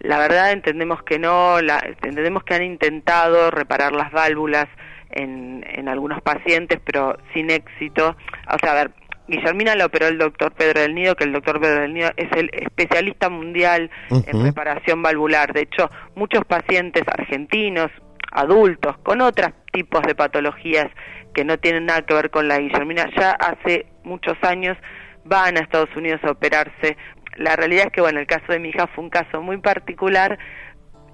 La 0.00 0.18
verdad 0.18 0.52
entendemos 0.52 1.02
que 1.02 1.18
no, 1.18 1.60
la- 1.60 1.80
entendemos 1.84 2.44
que 2.44 2.54
han 2.54 2.62
intentado 2.62 3.50
reparar 3.50 3.92
las 3.92 4.12
válvulas 4.12 4.66
en, 5.10 5.64
en 5.68 5.88
algunos 5.88 6.20
pacientes, 6.22 6.78
pero 6.84 7.16
sin 7.34 7.50
éxito. 7.50 8.14
O 8.54 8.58
sea, 8.60 8.72
a 8.72 8.74
ver, 8.74 8.90
Guillermina 9.26 9.74
lo 9.74 9.86
operó 9.86 10.06
el 10.06 10.18
doctor 10.18 10.52
Pedro 10.52 10.80
del 10.82 10.94
Nido, 10.94 11.16
que 11.16 11.24
el 11.24 11.32
doctor 11.32 11.60
Pedro 11.60 11.80
del 11.80 11.94
Nido 11.94 12.10
es 12.16 12.30
el 12.36 12.48
especialista 12.52 13.28
mundial 13.28 13.90
en 14.10 14.42
reparación 14.44 15.02
valvular. 15.02 15.52
De 15.52 15.62
hecho, 15.62 15.90
muchos 16.14 16.44
pacientes 16.44 17.02
argentinos, 17.08 17.90
adultos, 18.32 18.96
con 18.98 19.20
otros 19.20 19.52
tipos 19.72 20.02
de 20.02 20.14
patologías 20.14 20.86
que 21.34 21.44
no 21.44 21.58
tienen 21.58 21.86
nada 21.86 22.02
que 22.02 22.14
ver 22.14 22.30
con 22.30 22.48
la 22.48 22.58
Guillermina, 22.58 23.08
ya 23.16 23.32
hace 23.32 23.86
muchos 24.04 24.36
años 24.42 24.76
van 25.24 25.56
a 25.56 25.60
Estados 25.60 25.94
Unidos 25.96 26.20
a 26.24 26.32
operarse. 26.32 26.96
La 27.36 27.54
realidad 27.56 27.86
es 27.86 27.92
que, 27.92 28.00
bueno, 28.00 28.18
el 28.18 28.26
caso 28.26 28.52
de 28.52 28.58
mi 28.58 28.70
hija 28.70 28.86
fue 28.88 29.04
un 29.04 29.10
caso 29.10 29.42
muy 29.42 29.58
particular 29.58 30.38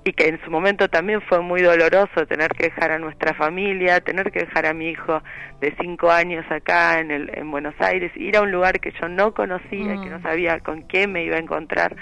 y 0.04 0.12
que 0.12 0.28
en 0.28 0.40
su 0.44 0.50
momento 0.50 0.88
también 0.88 1.22
fue 1.22 1.40
muy 1.40 1.62
doloroso 1.62 2.26
tener 2.26 2.50
que 2.50 2.64
dejar 2.64 2.92
a 2.92 2.98
nuestra 2.98 3.34
familia, 3.34 4.00
tener 4.00 4.30
que 4.30 4.40
dejar 4.40 4.66
a 4.66 4.74
mi 4.74 4.90
hijo 4.90 5.22
de 5.60 5.74
cinco 5.80 6.10
años 6.10 6.44
acá 6.50 7.00
en, 7.00 7.10
el, 7.10 7.30
en 7.34 7.50
Buenos 7.50 7.74
Aires, 7.78 8.12
ir 8.14 8.36
a 8.36 8.42
un 8.42 8.52
lugar 8.52 8.80
que 8.80 8.92
yo 9.00 9.08
no 9.08 9.32
conocía, 9.32 10.00
que 10.02 10.10
no 10.10 10.20
sabía 10.20 10.60
con 10.60 10.82
quién 10.82 11.10
me 11.10 11.24
iba 11.24 11.36
a 11.36 11.40
encontrar. 11.40 11.96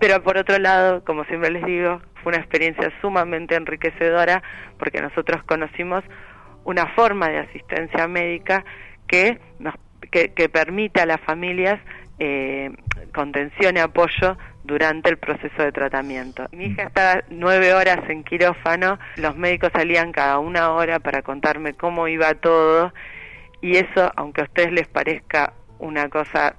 Pero 0.00 0.22
por 0.22 0.38
otro 0.38 0.58
lado, 0.58 1.04
como 1.04 1.24
siempre 1.24 1.50
les 1.50 1.64
digo, 1.64 2.00
una 2.28 2.38
experiencia 2.38 2.92
sumamente 3.00 3.54
enriquecedora 3.54 4.42
porque 4.78 5.00
nosotros 5.00 5.42
conocimos 5.44 6.04
una 6.64 6.86
forma 6.94 7.28
de 7.28 7.38
asistencia 7.38 8.08
médica 8.08 8.64
que 9.06 9.38
nos 9.58 9.74
que, 10.10 10.32
que 10.32 10.48
permite 10.48 11.00
a 11.00 11.06
las 11.06 11.20
familias 11.20 11.80
eh, 12.18 12.70
contención 13.14 13.76
y 13.76 13.80
apoyo 13.80 14.36
durante 14.64 15.10
el 15.10 15.18
proceso 15.18 15.62
de 15.62 15.70
tratamiento. 15.70 16.46
Mi 16.52 16.66
hija 16.66 16.84
estaba 16.84 17.22
nueve 17.28 17.72
horas 17.74 17.98
en 18.08 18.24
quirófano, 18.24 18.98
los 19.16 19.36
médicos 19.36 19.70
salían 19.72 20.12
cada 20.12 20.38
una 20.38 20.72
hora 20.72 20.98
para 20.98 21.22
contarme 21.22 21.74
cómo 21.74 22.08
iba 22.08 22.34
todo 22.34 22.92
y 23.60 23.76
eso, 23.76 24.10
aunque 24.16 24.42
a 24.42 24.44
ustedes 24.44 24.72
les 24.72 24.88
parezca 24.88 25.52
una 25.78 26.08
cosa 26.08 26.56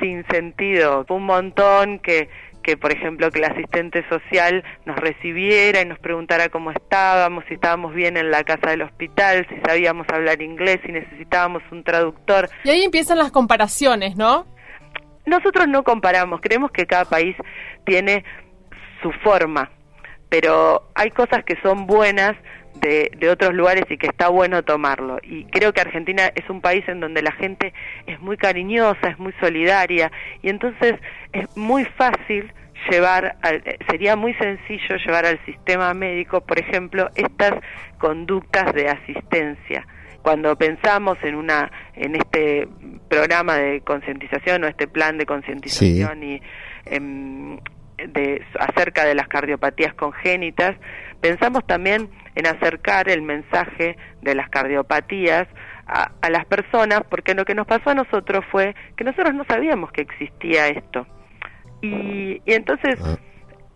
sin 0.00 0.26
sentido, 0.28 1.04
un 1.08 1.24
montón 1.24 1.98
que 1.98 2.28
que 2.66 2.76
por 2.76 2.92
ejemplo 2.92 3.30
que 3.30 3.38
el 3.38 3.44
asistente 3.44 4.04
social 4.08 4.64
nos 4.84 4.96
recibiera 4.96 5.80
y 5.80 5.84
nos 5.84 6.00
preguntara 6.00 6.48
cómo 6.48 6.72
estábamos, 6.72 7.44
si 7.46 7.54
estábamos 7.54 7.94
bien 7.94 8.16
en 8.16 8.32
la 8.32 8.42
casa 8.42 8.70
del 8.70 8.82
hospital, 8.82 9.46
si 9.48 9.54
sabíamos 9.64 10.04
hablar 10.12 10.42
inglés, 10.42 10.80
si 10.84 10.90
necesitábamos 10.90 11.62
un 11.70 11.84
traductor. 11.84 12.50
Y 12.64 12.70
ahí 12.70 12.82
empiezan 12.82 13.18
las 13.18 13.30
comparaciones, 13.30 14.16
¿no? 14.16 14.46
Nosotros 15.26 15.68
no 15.68 15.84
comparamos, 15.84 16.40
creemos 16.40 16.72
que 16.72 16.86
cada 16.86 17.04
país 17.04 17.36
tiene 17.84 18.24
su 19.00 19.12
forma, 19.12 19.70
pero 20.28 20.90
hay 20.96 21.12
cosas 21.12 21.44
que 21.44 21.56
son 21.62 21.86
buenas 21.86 22.36
de, 22.80 23.10
de, 23.16 23.30
otros 23.30 23.54
lugares 23.54 23.84
y 23.90 23.96
que 23.96 24.06
está 24.06 24.28
bueno 24.28 24.62
tomarlo. 24.62 25.18
Y 25.22 25.44
creo 25.46 25.72
que 25.72 25.80
Argentina 25.80 26.30
es 26.34 26.48
un 26.48 26.60
país 26.60 26.86
en 26.88 27.00
donde 27.00 27.22
la 27.22 27.32
gente 27.32 27.72
es 28.06 28.20
muy 28.20 28.36
cariñosa, 28.36 29.08
es 29.08 29.18
muy 29.18 29.32
solidaria 29.40 30.10
y 30.42 30.48
entonces 30.48 30.94
es 31.32 31.56
muy 31.56 31.84
fácil 31.84 32.52
llevar, 32.90 33.36
al, 33.42 33.62
sería 33.88 34.16
muy 34.16 34.34
sencillo 34.34 34.96
llevar 34.96 35.26
al 35.26 35.44
sistema 35.44 35.92
médico, 35.94 36.40
por 36.40 36.58
ejemplo, 36.58 37.10
estas 37.14 37.54
conductas 37.98 38.72
de 38.74 38.88
asistencia. 38.88 39.86
Cuando 40.22 40.56
pensamos 40.56 41.18
en 41.22 41.36
una 41.36 41.70
en 41.94 42.16
este 42.16 42.66
programa 43.08 43.56
de 43.56 43.80
concientización 43.82 44.64
o 44.64 44.66
este 44.66 44.88
plan 44.88 45.18
de 45.18 45.26
concientización 45.26 46.20
sí. 46.20 46.26
y 46.26 46.42
em, 46.86 47.58
de 47.96 48.44
acerca 48.58 49.04
de 49.04 49.14
las 49.14 49.28
cardiopatías 49.28 49.94
congénitas, 49.94 50.76
pensamos 51.28 51.66
también 51.66 52.08
en 52.36 52.46
acercar 52.46 53.08
el 53.08 53.22
mensaje 53.22 53.96
de 54.22 54.34
las 54.34 54.48
cardiopatías 54.48 55.48
a, 55.86 56.12
a, 56.20 56.30
las 56.30 56.44
personas, 56.44 57.00
porque 57.10 57.34
lo 57.34 57.44
que 57.44 57.54
nos 57.54 57.66
pasó 57.66 57.90
a 57.90 57.94
nosotros 57.94 58.44
fue 58.52 58.74
que 58.96 59.02
nosotros 59.02 59.34
no 59.34 59.44
sabíamos 59.44 59.90
que 59.90 60.02
existía 60.02 60.68
esto. 60.68 61.04
Y, 61.82 62.40
y 62.44 62.52
entonces, 62.52 62.96
ah. 63.02 63.16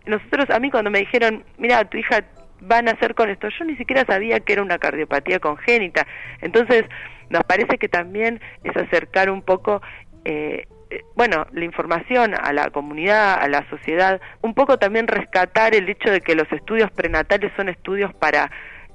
nosotros, 0.05 0.49
a 0.49 0.59
mí 0.59 0.71
cuando 0.71 0.91
me 0.91 0.99
dijeron, 0.99 1.43
mira, 1.57 1.83
tu 1.85 1.97
hija 1.97 2.23
va 2.71 2.77
a 2.77 2.81
nacer 2.81 3.15
con 3.15 3.29
esto, 3.29 3.49
yo 3.49 3.65
ni 3.65 3.75
siquiera 3.75 4.05
sabía 4.05 4.39
que 4.39 4.53
era 4.53 4.61
una 4.61 4.77
cardiopatía 4.77 5.39
congénita. 5.39 6.07
Entonces, 6.39 6.85
nos 7.29 7.43
parece 7.43 7.77
que 7.77 7.89
también 7.89 8.39
es 8.63 8.75
acercar 8.77 9.29
un 9.29 9.41
poco 9.41 9.81
eh, 10.23 10.67
bueno, 11.15 11.45
la 11.51 11.65
información 11.65 12.33
a 12.39 12.53
la 12.53 12.69
comunidad, 12.69 13.41
a 13.41 13.47
la 13.47 13.67
sociedad, 13.69 14.19
un 14.41 14.53
poco 14.53 14.77
también 14.77 15.07
rescatar 15.07 15.75
el 15.75 15.89
hecho 15.89 16.11
de 16.11 16.21
que 16.21 16.35
los 16.35 16.51
estudios 16.51 16.91
prenatales 16.91 17.51
son 17.55 17.69
estudios 17.69 18.13
para 18.13 18.51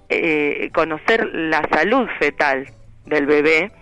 eh, 0.09 0.71
conocer 0.75 1.27
la 1.33 1.63
salud 1.73 2.09
fetal 2.19 2.67
del 3.07 3.27
bebé, 3.27 3.73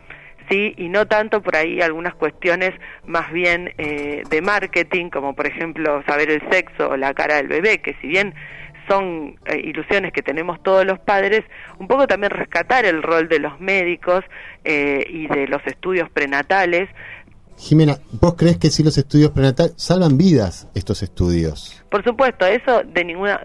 sí, 0.48 0.74
y 0.76 0.88
no 0.88 1.06
tanto 1.06 1.42
por 1.42 1.56
ahí 1.56 1.80
algunas 1.80 2.14
cuestiones 2.14 2.72
más 3.04 3.32
bien 3.32 3.72
eh, 3.78 4.22
de 4.28 4.42
marketing, 4.42 5.10
como 5.10 5.34
por 5.34 5.46
ejemplo 5.46 6.02
saber 6.06 6.30
el 6.30 6.42
sexo 6.50 6.90
o 6.90 6.96
la 6.96 7.14
cara 7.14 7.36
del 7.36 7.48
bebé, 7.48 7.78
que 7.80 7.94
si 8.00 8.08
bien 8.08 8.34
son 8.88 9.36
eh, 9.46 9.60
ilusiones 9.64 10.12
que 10.12 10.22
tenemos 10.22 10.62
todos 10.62 10.84
los 10.84 10.98
padres, 10.98 11.42
un 11.78 11.88
poco 11.88 12.06
también 12.06 12.30
rescatar 12.30 12.84
el 12.84 13.02
rol 13.02 13.28
de 13.28 13.38
los 13.38 13.60
médicos 13.60 14.24
eh, 14.64 15.06
y 15.08 15.26
de 15.26 15.48
los 15.48 15.64
estudios 15.66 16.10
prenatales, 16.10 16.88
Jimena, 17.56 17.98
¿vos 18.20 18.34
crees 18.34 18.58
que 18.58 18.70
si 18.70 18.82
los 18.82 18.98
estudios 18.98 19.30
prenatales 19.30 19.74
salvan 19.76 20.18
vidas 20.18 20.68
estos 20.74 21.02
estudios? 21.02 21.82
Por 21.90 22.04
supuesto, 22.04 22.46
eso 22.46 22.82
de 22.82 23.04
ninguna, 23.04 23.40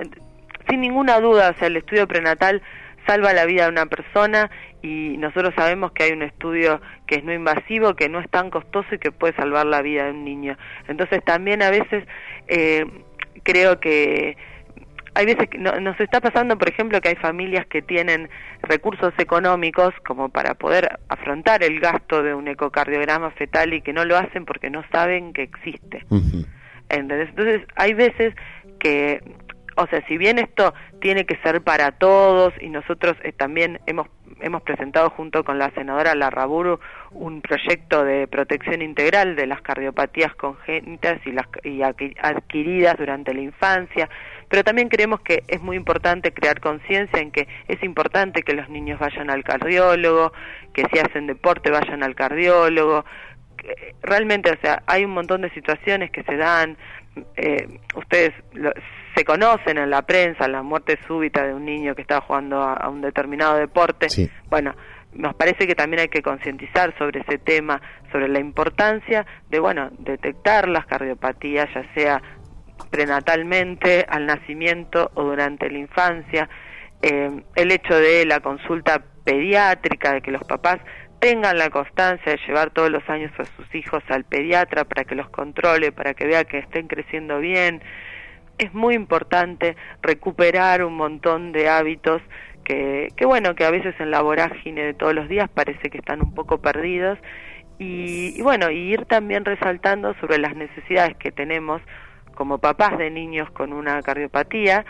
sin 0.70 0.82
ninguna 0.82 1.20
duda, 1.20 1.52
o 1.52 1.60
sea, 1.60 1.68
el 1.68 1.78
estudio 1.78 2.08
prenatal 2.08 2.62
salva 3.06 3.34
la 3.34 3.46
vida 3.46 3.64
de 3.64 3.70
una 3.70 3.86
persona 3.86 4.52
y 4.82 5.18
nosotros 5.18 5.54
sabemos 5.56 5.92
que 5.92 6.04
hay 6.04 6.12
un 6.12 6.22
estudio 6.22 6.82
que 7.08 7.16
es 7.16 7.24
no 7.24 7.34
invasivo, 7.34 7.96
que 7.96 8.10
no 8.10 8.20
es 8.20 8.30
tan 8.30 8.50
costoso 8.50 8.96
y 8.96 9.00
que 9.00 9.12
puede 9.12 9.36
salvar 9.36 9.66
la 9.66 9.82
vida 9.82 10.06
de 10.06 10.12
un 10.12 10.24
niño. 10.24 10.58
Entonces 10.88 11.24
también 11.24 11.62
a 11.62 11.70
veces 11.70 12.06
eh, 12.48 12.86
creo 13.44 13.80
que 13.80 14.38
hay 15.16 15.26
veces 15.26 15.50
que 15.50 15.58
no, 15.58 15.80
nos 15.80 16.00
está 16.00 16.22
pasando, 16.22 16.58
por 16.58 16.70
ejemplo, 16.70 17.02
que 17.02 17.10
hay 17.10 17.16
familias 17.16 17.66
que 17.68 17.82
tienen 17.82 18.30
recursos 18.62 19.14
económicos 19.18 19.94
como 20.06 20.30
para 20.30 20.54
poder 20.56 21.00
afrontar 21.08 21.64
el 21.64 21.80
gasto 21.80 22.24
de 22.24 22.34
un 22.34 22.48
ecocardiograma 22.48 23.32
fetal 23.32 23.74
y 23.74 23.82
que 23.82 23.94
no 23.94 24.06
lo 24.06 24.18
hacen 24.18 24.46
porque 24.46 24.70
no 24.70 24.84
saben 24.92 25.34
que 25.34 25.44
existe. 25.44 26.06
Uh 26.10 26.18
-huh. 26.18 26.46
¿Entendés? 26.90 27.30
Entonces, 27.30 27.62
hay 27.76 27.94
veces 27.94 28.34
que, 28.80 29.22
o 29.76 29.88
sea, 29.88 30.06
si 30.08 30.18
bien 30.18 30.40
esto 30.40 30.74
tiene 31.02 31.26
que 31.26 31.38
ser 31.38 31.62
para 31.62 31.92
todos 31.92 32.54
y 32.62 32.70
nosotros 32.70 33.16
eh, 33.24 33.32
también 33.32 33.80
hemos 33.86 34.08
hemos 34.42 34.62
presentado 34.62 35.10
junto 35.10 35.44
con 35.44 35.58
la 35.60 35.72
senadora 35.72 36.16
Larraburu 36.16 36.80
un 37.12 37.42
proyecto 37.42 38.04
de 38.04 38.28
protección 38.28 38.82
integral 38.82 39.36
de 39.36 39.48
las 39.48 39.62
cardiopatías 39.62 40.34
congénitas 40.36 41.20
y 41.26 41.32
las 41.32 41.48
y 41.64 41.82
adquiridas 41.82 42.98
durante 42.98 43.34
la 43.34 43.42
infancia, 43.42 44.10
pero 44.50 44.64
también 44.64 44.90
creemos 44.90 45.22
que 45.22 45.44
es 45.48 45.62
muy 45.62 45.78
importante 45.78 46.34
crear 46.34 46.60
conciencia 46.60 47.20
en 47.20 47.32
que 47.32 47.48
es 47.68 47.82
importante 47.84 48.42
que 48.42 48.54
los 48.54 48.68
niños 48.68 49.00
vayan 49.00 49.30
al 49.30 49.44
cardiólogo, 49.44 50.34
que 50.74 50.84
si 50.92 51.00
hacen 51.00 51.28
deporte 51.28 51.70
vayan 51.70 52.04
al 52.04 52.16
cardiólogo. 52.16 53.06
Que 53.56 53.96
realmente, 54.02 54.52
o 54.52 54.60
sea, 54.62 54.82
hay 54.88 55.06
un 55.06 55.12
montón 55.12 55.42
de 55.42 55.52
situaciones 55.52 56.10
que 56.12 56.24
se 56.24 56.36
dan, 56.36 56.78
eh, 57.36 57.80
ustedes 57.96 58.34
lo, 58.54 58.72
se 59.16 59.24
conocen 59.24 59.78
en 59.78 59.90
la 59.90 60.02
prensa 60.02 60.48
la 60.48 60.64
muerte 60.64 60.98
súbita 61.08 61.46
de 61.46 61.54
un 61.54 61.66
niño 61.66 61.94
que 61.94 62.02
estaba 62.02 62.22
jugando 62.22 62.62
a, 62.62 62.74
a 62.74 62.90
un 62.90 63.02
determinado 63.02 63.58
deporte. 63.58 64.10
Sí. 64.10 64.32
Bueno, 64.50 64.74
nos 65.14 65.36
parece 65.36 65.68
que 65.68 65.76
también 65.76 66.02
hay 66.02 66.08
que 66.08 66.22
concientizar 66.22 66.96
sobre 66.98 67.22
ese 67.22 67.38
tema, 67.38 67.82
sobre 68.12 68.28
la 68.28 68.40
importancia 68.40 69.26
de, 69.50 69.60
bueno, 69.60 69.90
detectar 70.00 70.68
las 70.68 70.86
cardiopatías, 70.86 71.68
ya 71.74 71.94
sea 71.94 72.22
prenatalmente, 72.90 74.06
al 74.08 74.26
nacimiento 74.26 75.12
o 75.14 75.24
durante 75.24 75.70
la 75.70 75.78
infancia. 75.78 76.50
Eh, 77.02 77.30
el 77.56 77.72
hecho 77.72 77.96
de 77.96 78.26
la 78.26 78.40
consulta 78.40 79.02
pediátrica, 79.24 80.14
de 80.14 80.22
que 80.22 80.32
los 80.32 80.44
papás 80.44 80.80
tengan 81.20 81.58
la 81.58 81.70
constancia 81.70 82.32
de 82.32 82.40
llevar 82.48 82.72
todos 82.72 82.90
los 82.90 83.08
años 83.10 83.32
a 83.38 83.46
sus 83.46 83.76
hijos 83.76 84.04
al 84.10 84.24
pediatra 84.24 84.86
para 84.86 85.04
que 85.04 85.16
los 85.16 85.30
controle, 85.30 85.92
para 85.92 86.14
que 86.14 86.26
vea 86.26 86.46
que 86.46 86.60
estén 86.60 86.88
creciendo 86.88 87.40
bien. 87.40 87.82
Es 88.58 88.74
muy 88.74 88.96
importante 88.96 89.76
recuperar 90.02 90.84
un 90.84 90.96
montón 90.96 91.52
de 91.52 91.70
hábitos 91.70 92.22
que, 92.64 93.10
que 93.16 93.26
bueno, 93.26 93.56
que 93.56 93.66
a 93.66 93.72
veces 93.72 93.96
en 94.00 94.12
la 94.12 94.22
vorágine 94.22 94.84
de 94.84 94.94
todos 94.94 95.14
los 95.14 95.28
días 95.28 95.50
parece 95.50 95.90
que 95.90 95.98
están 95.98 96.22
un 96.22 96.34
poco 96.34 96.60
perdidos 96.60 97.18
y, 97.78 98.34
y 98.38 98.42
bueno, 98.42 98.70
ir 98.70 99.06
también 99.06 99.46
resaltando 99.46 100.14
sobre 100.16 100.38
las 100.38 100.56
necesidades 100.56 101.16
que 101.18 101.32
tenemos 101.32 101.82
como 102.40 102.58
papás 102.58 102.98
de 102.98 103.12
niños 103.12 103.52
con 103.52 103.74
una 103.74 104.02
cardiopatía, 104.02 104.86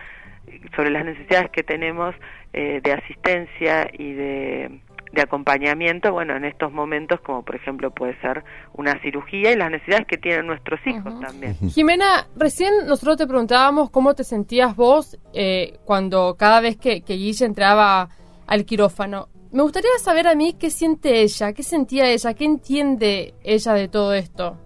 sobre 0.75 0.91
las 0.91 1.03
necesidades 1.03 1.49
que 1.49 1.63
tenemos 1.63 2.13
eh, 2.53 2.79
de 2.83 2.93
asistencia 2.93 3.89
y 3.91 4.13
de, 4.13 4.81
acompañamiento, 5.19 6.13
bueno, 6.13 6.35
en 6.35 6.45
estos 6.45 6.71
momentos 6.71 7.19
como 7.21 7.43
por 7.43 7.55
ejemplo 7.55 7.89
puede 7.89 8.15
ser 8.21 8.43
una 8.73 9.01
cirugía 9.01 9.51
y 9.51 9.55
las 9.55 9.71
necesidades 9.71 10.05
que 10.05 10.17
tienen 10.19 10.45
nuestros 10.45 10.79
hijos 10.85 11.19
también. 11.19 11.55
Jimena, 11.55 12.27
recién 12.37 12.71
nosotros 12.87 13.17
te 13.17 13.25
preguntábamos 13.25 13.89
cómo 13.89 14.13
te 14.13 14.23
sentías 14.23 14.75
vos 14.75 15.17
eh, 15.33 15.79
cuando 15.85 16.35
cada 16.37 16.61
vez 16.61 16.77
que, 16.77 17.01
que 17.01 17.15
Guille 17.15 17.45
entraba 17.45 18.09
al 18.45 18.63
quirófano. 18.63 19.27
Me 19.51 19.63
gustaría 19.63 19.89
saber 19.99 20.27
a 20.27 20.35
mí 20.35 20.53
qué 20.53 20.69
siente 20.69 21.21
ella, 21.23 21.53
qué 21.53 21.63
sentía 21.63 22.07
ella, 22.11 22.35
qué 22.35 22.45
entiende 22.45 23.33
ella 23.43 23.73
de 23.73 23.87
todo 23.87 24.13
esto. 24.13 24.59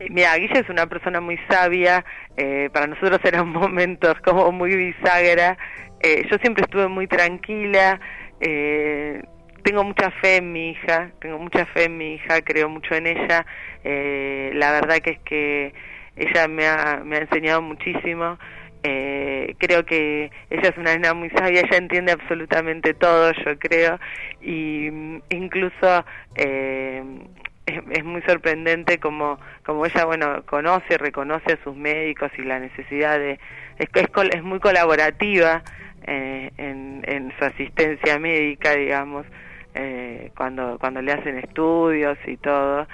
Eh, 0.00 0.08
mira, 0.10 0.34
Guille 0.36 0.60
es 0.60 0.68
una 0.70 0.86
persona 0.86 1.20
muy 1.20 1.38
sabia, 1.48 2.04
eh, 2.36 2.70
para 2.72 2.86
nosotros 2.86 3.20
eran 3.22 3.48
momentos 3.52 4.14
como 4.24 4.50
muy 4.50 4.74
bisagra, 4.74 5.58
eh, 6.00 6.26
yo 6.30 6.38
siempre 6.38 6.64
estuve 6.64 6.88
muy 6.88 7.06
tranquila, 7.06 8.00
eh, 8.40 9.22
tengo 9.62 9.84
mucha 9.84 10.10
fe 10.22 10.36
en 10.36 10.52
mi 10.52 10.70
hija, 10.70 11.10
tengo 11.20 11.38
mucha 11.38 11.66
fe 11.66 11.84
en 11.84 11.98
mi 11.98 12.14
hija, 12.14 12.40
creo 12.40 12.70
mucho 12.70 12.94
en 12.94 13.08
ella, 13.08 13.44
eh, 13.84 14.52
la 14.54 14.72
verdad 14.72 15.00
que 15.00 15.10
es 15.10 15.18
que 15.20 15.74
ella 16.16 16.48
me 16.48 16.66
ha, 16.66 17.02
me 17.04 17.16
ha 17.16 17.20
enseñado 17.20 17.60
muchísimo, 17.60 18.38
eh, 18.82 19.54
creo 19.58 19.84
que 19.84 20.30
ella 20.48 20.70
es 20.70 20.78
una 20.78 20.92
nena 20.94 21.12
muy 21.12 21.28
sabia, 21.28 21.60
ella 21.60 21.76
entiende 21.76 22.12
absolutamente 22.12 22.94
todo, 22.94 23.32
yo 23.32 23.58
creo, 23.58 24.00
y 24.40 24.88
mm, 24.90 25.22
incluso 25.28 26.04
eh, 26.36 27.04
es, 27.66 28.04
muy 28.04 28.22
sorprendente 28.22 28.98
como, 28.98 29.38
como 29.64 29.86
ella, 29.86 30.04
bueno, 30.04 30.42
conoce, 30.46 30.98
reconoce 30.98 31.52
a 31.52 31.64
sus 31.64 31.76
médicos 31.76 32.30
y 32.38 32.42
la 32.42 32.58
necesidad 32.58 33.18
de, 33.18 33.38
es, 33.78 33.88
es, 33.94 34.08
es 34.32 34.42
muy 34.42 34.60
colaborativa 34.60 35.62
eh, 36.06 36.50
en, 36.56 37.32
su 37.38 37.44
asistencia 37.44 38.18
médica, 38.18 38.74
digamos, 38.74 39.26
eh, 39.74 40.30
cuando, 40.36 40.78
cuando 40.78 41.00
le 41.02 41.12
hacen 41.12 41.38
estudios 41.38 42.18
y 42.26 42.36
todo. 42.36 42.86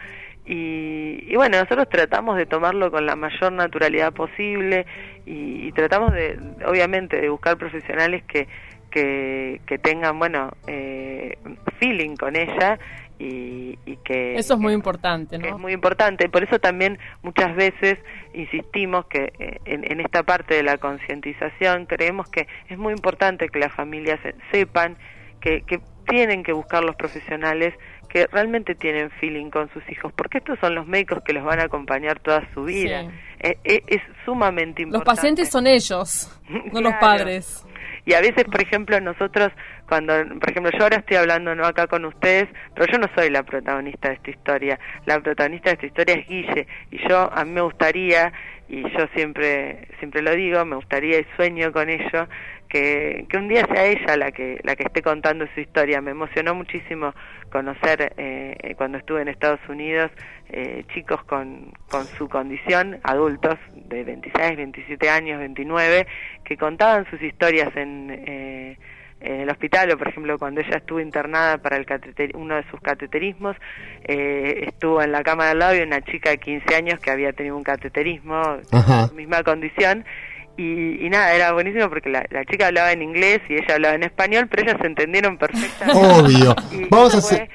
Y, 0.44 1.24
y, 1.26 1.34
bueno, 1.34 1.58
nosotros 1.58 1.88
tratamos 1.88 2.36
de 2.36 2.46
tomarlo 2.46 2.90
con 2.92 3.04
la 3.04 3.16
mayor 3.16 3.52
naturalidad 3.52 4.12
posible 4.12 4.86
y, 5.24 5.66
y 5.66 5.72
tratamos 5.72 6.12
de, 6.12 6.38
obviamente, 6.66 7.20
de 7.20 7.28
buscar 7.28 7.56
profesionales 7.56 8.22
que, 8.28 8.46
que, 8.90 9.60
que 9.66 9.78
tengan, 9.78 10.18
bueno, 10.18 10.52
eh, 10.66 11.36
feeling 11.78 12.16
con 12.16 12.36
ella 12.36 12.78
y, 13.18 13.78
y, 13.86 13.96
que 14.04 14.36
eso 14.36 14.54
es 14.54 14.60
muy 14.60 14.72
importante 14.72 15.38
¿no? 15.38 15.46
es 15.46 15.58
muy 15.58 15.72
importante 15.72 16.28
por 16.28 16.42
eso 16.42 16.58
también 16.58 16.98
muchas 17.22 17.56
veces 17.56 17.98
insistimos 18.34 19.06
que 19.06 19.32
eh, 19.38 19.60
en, 19.64 19.90
en, 19.90 20.00
esta 20.00 20.22
parte 20.22 20.54
de 20.54 20.62
la 20.62 20.76
concientización 20.76 21.86
creemos 21.86 22.28
que 22.28 22.46
es 22.68 22.76
muy 22.76 22.92
importante 22.92 23.48
que 23.48 23.58
las 23.58 23.72
familias 23.72 24.20
sepan 24.52 24.96
que, 25.40 25.62
que 25.62 25.80
tienen 26.08 26.42
que 26.42 26.52
buscar 26.52 26.84
los 26.84 26.96
profesionales 26.96 27.74
que 28.08 28.26
realmente 28.28 28.74
tienen 28.74 29.10
feeling 29.10 29.50
con 29.50 29.70
sus 29.72 29.82
hijos, 29.90 30.12
porque 30.16 30.38
estos 30.38 30.58
son 30.60 30.74
los 30.74 30.86
médicos 30.86 31.22
que 31.24 31.32
los 31.32 31.44
van 31.44 31.60
a 31.60 31.64
acompañar 31.64 32.20
toda 32.20 32.48
su 32.54 32.64
vida. 32.64 33.02
Sí. 33.02 33.08
Eh, 33.40 33.58
eh, 33.64 33.82
es 33.86 34.02
sumamente 34.24 34.82
importante. 34.82 35.10
Los 35.10 35.16
pacientes 35.16 35.50
son 35.50 35.66
ellos, 35.66 36.30
no 36.48 36.62
claro. 36.62 36.80
los 36.80 36.94
padres. 36.94 37.65
Y 38.06 38.14
a 38.14 38.20
veces, 38.20 38.44
por 38.44 38.62
ejemplo, 38.62 39.00
nosotros, 39.00 39.50
cuando, 39.88 40.14
por 40.38 40.48
ejemplo, 40.48 40.70
yo 40.70 40.84
ahora 40.84 40.98
estoy 40.98 41.16
hablando 41.16 41.56
no 41.56 41.66
acá 41.66 41.88
con 41.88 42.04
ustedes, 42.04 42.46
pero 42.74 42.86
yo 42.90 42.98
no 42.98 43.08
soy 43.16 43.30
la 43.30 43.42
protagonista 43.42 44.08
de 44.08 44.14
esta 44.14 44.30
historia. 44.30 44.78
La 45.06 45.18
protagonista 45.20 45.70
de 45.70 45.74
esta 45.74 45.86
historia 45.86 46.14
es 46.14 46.28
Guille. 46.28 46.68
Y 46.92 47.08
yo, 47.08 47.28
a 47.32 47.44
mí 47.44 47.50
me 47.50 47.62
gustaría, 47.62 48.32
y 48.68 48.82
yo 48.82 49.08
siempre, 49.12 49.88
siempre 49.98 50.22
lo 50.22 50.36
digo, 50.36 50.64
me 50.64 50.76
gustaría 50.76 51.18
y 51.18 51.26
sueño 51.34 51.72
con 51.72 51.90
ello, 51.90 52.28
que, 52.68 53.26
que 53.28 53.36
un 53.36 53.48
día 53.48 53.66
sea 53.66 53.86
ella 53.86 54.16
la 54.16 54.32
que, 54.32 54.60
la 54.62 54.76
que 54.76 54.84
esté 54.84 55.02
contando 55.02 55.46
su 55.54 55.60
historia. 55.60 56.00
Me 56.00 56.12
emocionó 56.12 56.54
muchísimo 56.54 57.14
conocer 57.50 58.12
eh, 58.16 58.74
cuando 58.76 58.98
estuve 58.98 59.22
en 59.22 59.28
Estados 59.28 59.60
Unidos 59.68 60.10
eh, 60.48 60.84
chicos 60.94 61.22
con, 61.24 61.72
con 61.90 62.04
su 62.04 62.28
condición, 62.28 63.00
adultos 63.02 63.56
de 63.74 64.04
26, 64.04 64.56
27 64.56 65.10
años, 65.10 65.38
29, 65.40 66.06
que 66.44 66.56
contaban 66.56 67.08
sus 67.10 67.20
historias 67.20 67.74
en, 67.76 68.10
eh, 68.10 68.78
en 69.20 69.40
el 69.40 69.50
hospital 69.50 69.90
o 69.92 69.98
por 69.98 70.08
ejemplo 70.08 70.38
cuando 70.38 70.60
ella 70.60 70.76
estuvo 70.76 71.00
internada 71.00 71.58
para 71.58 71.76
el 71.76 71.86
cateter, 71.86 72.36
uno 72.36 72.56
de 72.56 72.64
sus 72.70 72.80
cateterismos 72.80 73.56
eh, 74.04 74.64
estuvo 74.68 75.02
en 75.02 75.12
la 75.12 75.22
cama 75.22 75.46
del 75.48 75.58
lado 75.58 75.74
y 75.74 75.80
una 75.80 76.00
chica 76.02 76.30
de 76.30 76.38
15 76.38 76.74
años 76.74 77.00
que 77.00 77.10
había 77.10 77.32
tenido 77.32 77.56
un 77.56 77.64
cateterismo 77.64 78.40
Ajá. 78.70 79.08
misma 79.14 79.42
condición 79.42 80.04
y, 80.56 81.06
y, 81.06 81.10
nada, 81.10 81.34
era 81.34 81.52
buenísimo 81.52 81.88
porque 81.88 82.08
la, 82.08 82.24
la, 82.30 82.44
chica 82.44 82.68
hablaba 82.68 82.92
en 82.92 83.02
inglés 83.02 83.40
y 83.48 83.54
ella 83.54 83.74
hablaba 83.74 83.94
en 83.94 84.04
español, 84.04 84.48
pero 84.50 84.62
ellas 84.62 84.76
se 84.80 84.86
entendieron 84.86 85.36
perfectamente. 85.38 86.00
Obvio. 86.00 86.56
Vamos 86.90 87.14
a 87.14 87.18
hacer... 87.18 87.48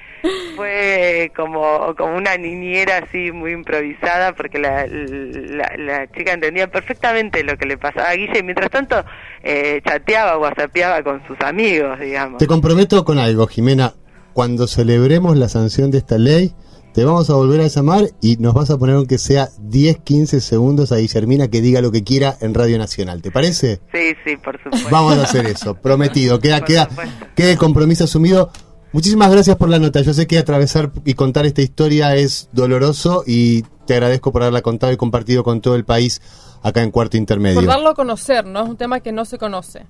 Fue 0.56 1.32
como, 1.36 1.96
como 1.98 2.16
una 2.16 2.38
niñera 2.38 2.98
así 2.98 3.32
muy 3.32 3.54
improvisada 3.54 4.36
porque 4.36 4.60
la, 4.60 4.86
la, 4.86 5.74
la, 5.78 6.12
chica 6.12 6.34
entendía 6.34 6.70
perfectamente 6.70 7.44
lo 7.44 7.58
que 7.58 7.66
le 7.66 7.80
pasaba 7.80 8.10
a 8.10 8.14
Guille 8.14 8.38
y 8.38 8.44
mientras 8.44 8.70
tanto 8.70 9.04
eh, 9.42 9.82
chateaba 9.84 10.38
o 10.38 10.42
whatsappeaba 10.42 11.02
con 11.02 11.26
sus 11.26 11.40
amigos, 11.42 12.00
digamos. 12.00 12.38
Te 12.38 12.46
comprometo 12.46 13.04
con 13.04 13.18
algo, 13.18 13.48
Jimena. 13.48 13.94
Cuando 14.34 14.68
celebremos 14.68 15.36
la 15.38 15.50
sanción 15.50 15.90
de 15.90 15.98
esta 15.98 16.20
ley, 16.20 16.54
te 16.94 17.06
vamos 17.06 17.30
a 17.30 17.36
volver 17.36 17.62
a 17.62 17.68
llamar 17.68 18.10
y 18.22 18.38
nos 18.38 18.54
vas 18.54 18.70
a 18.70 18.78
poner 18.78 18.96
aunque 18.96 19.18
sea 19.18 19.50
10, 19.60 20.00
15 20.00 20.42
segundos 20.42 20.92
a 20.92 20.98
Guillermina 20.98 21.48
que 21.48 21.62
diga 21.62 21.82
lo 21.82 21.92
que 21.92 22.04
quiera 22.04 22.38
en 22.42 22.54
Radio 22.54 22.78
Nacional. 22.78 23.22
¿Te 23.22 23.32
parece? 23.32 23.80
Sí, 23.94 24.14
sí, 24.26 24.38
por 24.38 24.62
supuesto. 24.62 24.90
Vamos 24.92 25.18
a 25.18 25.24
hacer 25.24 25.46
eso, 25.46 25.76
prometido. 25.76 26.40
Queda, 26.40 26.62
queda, 26.62 26.90
quede 27.36 27.58
compromiso 27.58 28.04
asumido. 28.04 28.52
Muchísimas 28.94 29.32
gracias 29.32 29.56
por 29.56 29.70
la 29.70 29.80
nota. 29.80 30.02
Yo 30.02 30.14
sé 30.14 30.28
que 30.28 30.38
atravesar 30.38 30.92
y 31.06 31.14
contar 31.14 31.46
esta 31.46 31.62
historia 31.62 32.16
es 32.16 32.50
doloroso 32.52 33.24
y 33.26 33.64
te 33.86 33.94
agradezco 33.94 34.34
por 34.34 34.42
haberla 34.42 34.62
contado 34.62 34.92
y 34.92 34.98
compartido 34.98 35.44
con 35.44 35.62
todo 35.62 35.76
el 35.76 35.86
país 35.86 36.22
acá 36.62 36.84
en 36.84 36.92
Cuarto 36.92 37.16
Intermedio. 37.16 37.56
Por 37.56 37.70
darlo 37.70 37.90
a 37.90 37.96
conocer, 37.96 38.46
¿no? 38.46 38.64
Es 38.64 38.70
un 38.70 38.78
tema 38.78 39.00
que 39.00 39.14
no 39.14 39.24
se 39.24 39.38
conoce. 39.38 39.86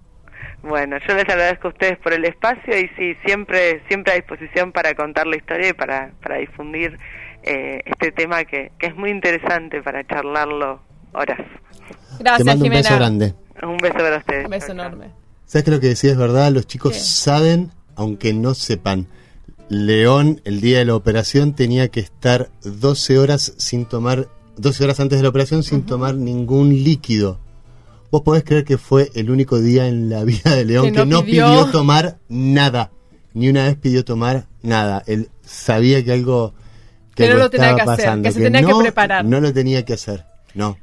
Bueno, 0.64 0.98
yo 1.08 1.16
les 1.16 1.28
agradezco 1.28 1.70
a 1.70 1.72
ustedes 1.72 1.98
por 1.98 2.14
el 2.14 2.24
espacio 2.26 2.78
y 2.78 2.88
sí, 2.96 3.16
siempre, 3.26 3.82
siempre 3.88 4.14
a 4.14 4.16
disposición 4.16 4.72
para 4.72 4.94
contar 4.94 5.26
la 5.26 5.36
historia 5.38 5.70
y 5.70 5.74
para, 5.74 6.12
para 6.22 6.38
difundir 6.38 7.00
eh, 7.44 7.82
este 7.86 8.12
tema 8.12 8.44
que, 8.46 8.72
que 8.78 8.88
es 8.88 8.96
muy 8.96 9.10
interesante 9.10 9.82
para 9.82 10.06
charlarlo 10.06 10.80
horas. 11.14 11.40
Gracias, 12.20 12.38
Te 12.38 12.44
mando 12.44 12.64
Jimena. 12.66 12.80
un 12.80 12.84
beso 12.84 12.96
grande. 12.96 13.34
Un 13.64 13.78
beso 13.78 13.94
para 13.98 14.18
ustedes. 14.18 14.46
Un 14.46 14.52
beso 14.52 14.72
enorme. 14.72 15.06
¿Sabes 15.46 15.66
que 15.66 15.72
lo 15.72 15.80
que 15.80 15.88
decías 15.88 16.14
es 16.14 16.20
verdad? 16.20 16.52
Los 16.52 16.68
chicos 16.68 16.94
¿Qué? 16.94 17.00
saben, 17.00 17.72
aunque 17.96 18.34
no 18.34 18.54
sepan. 18.54 19.08
León, 19.70 20.42
el 20.46 20.62
día 20.62 20.80
de 20.80 20.86
la 20.86 20.96
operación, 20.96 21.56
tenía 21.56 21.88
que 21.90 22.02
estar 22.02 22.50
12 22.64 23.18
horas 23.18 23.54
sin 23.58 23.86
tomar, 23.86 24.28
12 24.58 24.84
horas 24.84 25.00
antes 25.00 25.18
de 25.18 25.24
la 25.24 25.30
operación 25.30 25.64
sin 25.64 25.80
uh 25.80 25.82
-huh. 25.82 25.88
tomar 25.88 26.16
ningún 26.16 26.70
líquido. 26.70 27.40
¿Vos 28.12 28.24
podés 28.24 28.44
creer 28.44 28.66
que 28.66 28.78
fue 28.78 29.10
el 29.16 29.32
único 29.32 29.60
día 29.60 29.88
en 29.88 30.10
la 30.10 30.24
vida 30.26 30.54
de 30.54 30.66
León 30.66 30.86
que 30.86 30.92
no, 30.92 31.04
que 31.04 31.10
no 31.10 31.24
pidió... 31.24 31.48
pidió... 31.48 31.66
tomar 31.68 32.18
nada? 32.28 32.92
Ni 33.34 33.48
una 33.48 33.64
vez 33.64 33.78
pidió 33.78 34.04
tomar 34.04 34.48
nada. 34.62 35.02
Él 35.08 35.30
sabía 35.42 36.04
que 36.04 36.12
algo 36.12 36.54
que, 37.16 37.24
que 37.24 37.30
no 37.30 37.38
lo 37.38 37.50
tenía 37.50 37.76
que 37.76 37.86
pasando, 37.86 38.28
hacer, 38.28 38.42
que 38.42 38.46
se 38.46 38.52
tenía 38.52 38.62
no, 38.62 38.78
que 38.78 38.84
preparar. 38.84 39.24
No 39.24 39.40
lo 39.40 39.54
tenía 39.54 39.86
que 39.86 39.94
hacer, 39.94 40.26
no. 40.54 40.78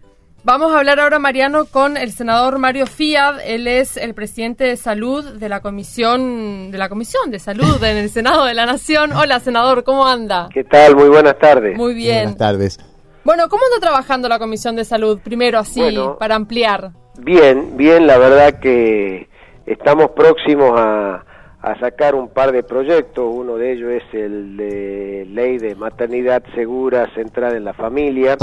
Vamos 0.44 0.72
a 0.72 0.78
hablar 0.78 1.00
ahora, 1.00 1.18
Mariano, 1.18 1.66
con 1.66 1.98
el 1.98 2.12
senador 2.12 2.58
Mario 2.58 2.86
Fiat. 2.86 3.40
Él 3.44 3.66
es 3.66 3.98
el 3.98 4.14
presidente 4.14 4.64
de 4.64 4.76
salud 4.76 5.34
de 5.34 5.48
la 5.50 5.60
comisión 5.60 6.70
de 6.70 6.78
la 6.78 6.88
comisión 6.88 7.30
de 7.30 7.38
salud 7.38 7.82
en 7.84 7.98
el 7.98 8.08
Senado 8.08 8.46
de 8.46 8.54
la 8.54 8.64
Nación. 8.64 9.12
Hola, 9.16 9.40
senador, 9.40 9.84
¿cómo 9.84 10.06
anda? 10.06 10.48
¿Qué 10.54 10.64
tal? 10.64 10.96
Muy 10.96 11.08
buenas 11.08 11.38
tardes. 11.38 11.76
Muy 11.76 11.92
bien. 11.92 12.22
Buenas 12.22 12.38
tardes. 12.38 12.78
Bueno, 13.24 13.48
¿cómo 13.48 13.62
anda 13.66 13.80
trabajando 13.80 14.28
la 14.28 14.38
comisión 14.38 14.76
de 14.76 14.84
salud? 14.84 15.20
Primero, 15.22 15.58
así, 15.58 15.80
bueno, 15.80 16.16
para 16.18 16.34
ampliar. 16.34 16.92
Bien, 17.18 17.76
bien, 17.76 18.06
la 18.06 18.16
verdad 18.18 18.60
que 18.60 19.28
estamos 19.66 20.10
próximos 20.10 20.72
a, 20.78 21.24
a, 21.60 21.78
sacar 21.80 22.14
un 22.14 22.28
par 22.28 22.52
de 22.52 22.62
proyectos, 22.62 23.26
uno 23.28 23.56
de 23.56 23.72
ellos 23.72 23.90
es 23.90 24.14
el 24.14 24.56
de 24.56 25.26
ley 25.28 25.58
de 25.58 25.74
maternidad 25.74 26.42
segura 26.54 27.12
centrada 27.14 27.56
en 27.56 27.64
la 27.64 27.74
familia, 27.74 28.36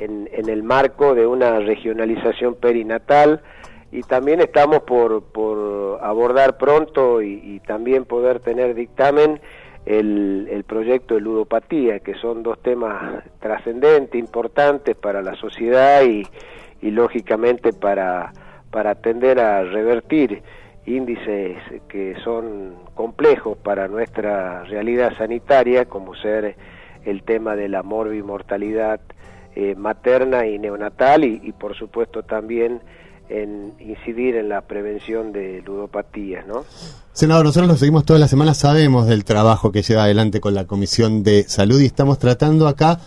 en, 0.00 0.28
en, 0.32 0.48
el 0.48 0.62
marco 0.62 1.14
de 1.14 1.26
una 1.26 1.58
regionalización 1.58 2.54
perinatal 2.54 3.42
y 3.90 4.02
también 4.02 4.40
estamos 4.40 4.82
por, 4.82 5.24
por 5.24 5.98
abordar 6.02 6.56
pronto 6.56 7.20
y, 7.20 7.40
y 7.42 7.60
también 7.60 8.04
poder 8.04 8.40
tener 8.40 8.74
dictamen 8.74 9.40
el, 9.88 10.48
el, 10.50 10.64
proyecto 10.64 11.14
de 11.14 11.20
ludopatía, 11.20 12.00
que 12.00 12.14
son 12.14 12.42
dos 12.42 12.60
temas 12.62 13.24
trascendentes, 13.40 14.18
importantes 14.18 14.96
para 14.96 15.22
la 15.22 15.34
sociedad 15.34 16.02
y 16.02 16.26
y 16.80 16.90
lógicamente 16.90 17.72
para, 17.72 18.32
para 18.70 18.94
tender 18.96 19.40
a 19.40 19.62
revertir 19.62 20.42
índices 20.86 21.56
que 21.88 22.14
son 22.24 22.74
complejos 22.94 23.58
para 23.58 23.88
nuestra 23.88 24.64
realidad 24.64 25.16
sanitaria, 25.16 25.84
como 25.84 26.14
ser 26.14 26.56
el 27.04 27.22
tema 27.22 27.56
de 27.56 27.68
la 27.68 27.82
morbimortalidad 27.82 29.00
eh, 29.54 29.74
materna 29.74 30.46
y 30.46 30.58
neonatal 30.58 31.24
y, 31.24 31.40
y, 31.42 31.52
por 31.52 31.76
supuesto 31.76 32.22
también 32.22 32.80
en 33.28 33.74
incidir 33.78 34.36
en 34.36 34.48
la 34.48 34.62
prevención 34.62 35.32
de 35.32 35.62
ludopatías, 35.62 36.46
¿no? 36.46 36.64
Senador, 37.12 37.44
nosotros 37.44 37.68
lo 37.68 37.76
seguimos 37.76 38.04
todas 38.04 38.20
las 38.20 38.30
semanas, 38.30 38.58
sabemos 38.58 39.06
del 39.06 39.24
trabajo 39.24 39.72
que 39.72 39.82
lleva 39.82 40.04
adelante 40.04 40.40
con 40.40 40.54
la 40.54 40.66
Comisión 40.66 41.22
de 41.22 41.42
Salud 41.44 41.80
y 41.80 41.86
estamos 41.86 42.18
tratando 42.18 42.68
acá 42.68 43.00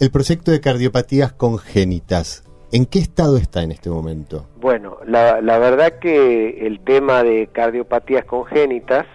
el 0.00 0.10
proyecto 0.10 0.50
de 0.50 0.60
cardiopatías 0.60 1.32
congénitas. 1.32 2.44
¿En 2.72 2.86
qué 2.86 3.00
estado 3.00 3.36
está 3.36 3.62
en 3.62 3.72
este 3.72 3.90
momento? 3.90 4.46
Bueno, 4.60 4.98
la, 5.06 5.40
la 5.40 5.58
verdad 5.58 5.98
que 5.98 6.66
el 6.66 6.80
tema 6.80 7.22
de 7.22 7.48
cardiopatías 7.48 8.24
congénitas, 8.24 9.06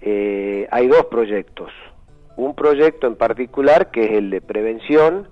eh, 0.00 0.68
hay 0.70 0.86
dos 0.86 1.06
proyectos. 1.06 1.70
Un 2.36 2.54
proyecto 2.54 3.06
en 3.06 3.16
particular 3.16 3.90
que 3.90 4.04
es 4.04 4.12
el 4.12 4.30
de 4.30 4.40
prevención 4.40 5.28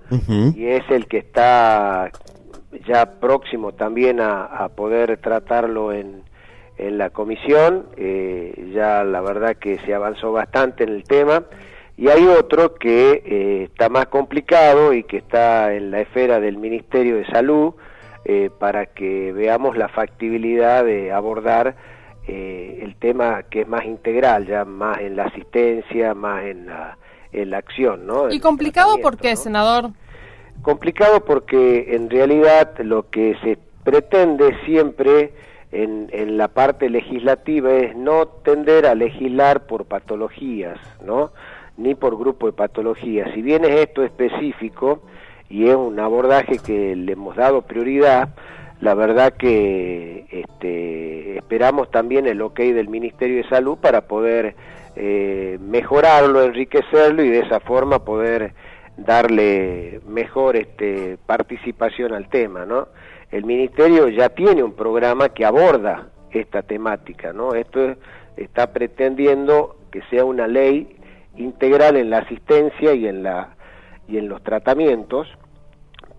y 0.55 0.65
es 0.65 0.83
el 0.89 1.07
que 1.07 1.19
está 1.19 2.11
ya 2.87 3.19
próximo 3.19 3.73
también 3.73 4.19
a, 4.19 4.45
a 4.45 4.69
poder 4.69 5.17
tratarlo 5.17 5.93
en, 5.93 6.23
en 6.77 6.97
la 6.97 7.09
comisión. 7.09 7.87
Eh, 7.97 8.71
ya 8.73 9.03
la 9.03 9.21
verdad 9.21 9.55
que 9.55 9.79
se 9.79 9.93
avanzó 9.93 10.31
bastante 10.31 10.83
en 10.83 10.89
el 10.89 11.03
tema. 11.03 11.43
Y 11.97 12.09
hay 12.09 12.27
otro 12.27 12.75
que 12.75 13.23
eh, 13.25 13.63
está 13.63 13.87
más 13.87 14.07
complicado 14.07 14.93
y 14.93 15.03
que 15.03 15.17
está 15.17 15.73
en 15.73 15.91
la 15.91 16.01
esfera 16.01 16.39
del 16.41 16.57
Ministerio 16.57 17.15
de 17.15 17.25
Salud 17.27 17.73
eh, 18.25 18.49
para 18.59 18.87
que 18.87 19.31
veamos 19.31 19.77
la 19.77 19.87
factibilidad 19.87 20.83
de 20.83 21.13
abordar 21.13 21.75
eh, 22.27 22.79
el 22.81 22.95
tema 22.97 23.43
que 23.43 23.61
es 23.61 23.67
más 23.67 23.85
integral, 23.85 24.45
ya 24.45 24.65
más 24.65 24.99
en 24.99 25.15
la 25.15 25.25
asistencia, 25.25 26.13
más 26.13 26.43
en 26.43 26.65
la, 26.65 26.97
en 27.31 27.49
la 27.49 27.59
acción. 27.59 28.05
¿no? 28.05 28.29
¿Y 28.29 28.41
complicado 28.41 28.97
por 28.97 29.15
tratamiento, 29.15 29.21
qué, 29.21 29.29
¿no? 29.29 29.35
senador? 29.37 29.91
Complicado 30.65 31.23
porque 31.23 31.93
en 31.95 32.09
realidad 32.09 32.79
lo 32.79 33.07
que 33.11 33.37
se 33.43 33.55
pretende 33.83 34.57
siempre 34.65 35.31
en, 35.71 36.09
en 36.11 36.39
la 36.39 36.47
parte 36.47 36.89
legislativa 36.89 37.71
es 37.71 37.95
no 37.95 38.25
tender 38.25 38.87
a 38.87 38.95
legislar 38.95 39.67
por 39.67 39.85
patologías, 39.85 40.79
¿no? 41.05 41.33
Ni 41.77 41.93
por 41.93 42.17
grupo 42.17 42.47
de 42.47 42.53
patologías. 42.53 43.31
Si 43.35 43.43
bien 43.43 43.63
es 43.63 43.79
esto 43.79 44.03
específico 44.03 45.03
y 45.51 45.67
es 45.69 45.75
un 45.75 45.99
abordaje 45.99 46.57
que 46.57 46.95
le 46.95 47.11
hemos 47.11 47.35
dado 47.35 47.61
prioridad, 47.61 48.29
la 48.81 48.95
verdad 48.95 49.33
que 49.33 50.25
este, 50.31 51.37
esperamos 51.37 51.91
también 51.91 52.25
el 52.25 52.41
ok 52.41 52.57
del 52.57 52.89
Ministerio 52.89 53.43
de 53.43 53.49
Salud 53.49 53.77
para 53.77 54.07
poder 54.07 54.55
eh, 54.95 55.59
mejorarlo, 55.61 56.41
enriquecerlo 56.41 57.23
y 57.23 57.29
de 57.29 57.41
esa 57.41 57.59
forma 57.59 57.99
poder 57.99 58.55
darle 58.97 60.01
mejor 60.07 60.55
este, 60.55 61.17
participación 61.25 62.13
al 62.13 62.29
tema, 62.29 62.65
¿no? 62.65 62.87
El 63.31 63.43
ministerio 63.45 64.07
ya 64.09 64.29
tiene 64.29 64.63
un 64.63 64.73
programa 64.73 65.29
que 65.29 65.45
aborda 65.45 66.09
esta 66.31 66.61
temática, 66.61 67.33
¿no? 67.33 67.53
Esto 67.53 67.89
es- 67.91 67.97
está 68.37 68.71
pretendiendo 68.73 69.77
que 69.91 70.01
sea 70.09 70.25
una 70.25 70.47
ley 70.47 70.95
integral 71.37 71.97
en 71.97 72.09
la 72.09 72.19
asistencia 72.19 72.93
y 72.93 73.07
en 73.07 73.23
la 73.23 73.55
y 74.07 74.17
en 74.17 74.29
los 74.29 74.43
tratamientos, 74.43 75.27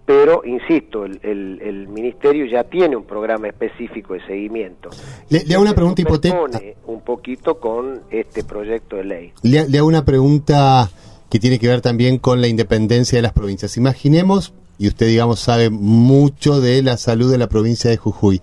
pero 0.04 0.42
insisto, 0.44 1.04
el, 1.04 1.20
el- 1.22 1.60
el 1.62 1.88
ministerio 1.88 2.44
ya 2.46 2.64
tiene 2.64 2.96
un 2.96 3.04
programa 3.04 3.46
específico 3.48 4.14
de 4.14 4.26
seguimiento. 4.26 4.90
Le, 5.30 5.44
le 5.44 5.54
hago 5.54 5.62
una 5.62 5.72
pregunta 5.74 6.02
hipotética. 6.02 6.60
un 6.86 7.00
poquito 7.02 7.58
con 7.60 8.02
este 8.10 8.42
proyecto 8.44 8.96
de 8.96 9.04
ley. 9.04 9.32
Le, 9.42 9.68
le 9.68 9.78
hago 9.78 9.86
una 9.86 10.04
pregunta 10.04 10.88
que 11.30 11.38
tiene 11.40 11.58
que 11.58 11.68
ver 11.68 11.80
también 11.80 12.18
con 12.18 12.40
la 12.40 12.48
independencia 12.48 13.18
de 13.18 13.22
las 13.22 13.32
provincias. 13.32 13.76
Imaginemos, 13.76 14.52
y 14.78 14.88
usted 14.88 15.08
digamos 15.08 15.40
sabe 15.40 15.70
mucho 15.70 16.60
de 16.60 16.82
la 16.82 16.96
salud 16.96 17.30
de 17.30 17.38
la 17.38 17.48
provincia 17.48 17.90
de 17.90 17.96
Jujuy, 17.96 18.40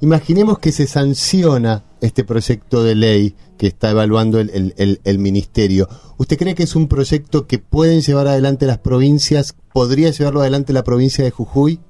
imaginemos 0.00 0.58
que 0.58 0.72
se 0.72 0.86
sanciona 0.86 1.84
este 2.00 2.24
proyecto 2.24 2.82
de 2.84 2.94
ley 2.94 3.34
que 3.56 3.66
está 3.68 3.90
evaluando 3.90 4.38
el, 4.38 4.74
el- 4.76 5.18
ministerio. 5.18 5.88
¿Usted 6.18 6.36
cree 6.36 6.54
que 6.54 6.64
es 6.64 6.76
un 6.76 6.88
proyecto 6.88 7.46
que 7.46 7.58
pueden 7.58 8.02
llevar 8.02 8.26
adelante 8.28 8.66
las 8.66 8.78
provincias? 8.78 9.54
¿Podría 9.72 10.10
llevarlo 10.10 10.40
adelante 10.40 10.72
la 10.74 10.84
provincia 10.84 11.24
de 11.24 11.30
Jujuy? 11.30 11.80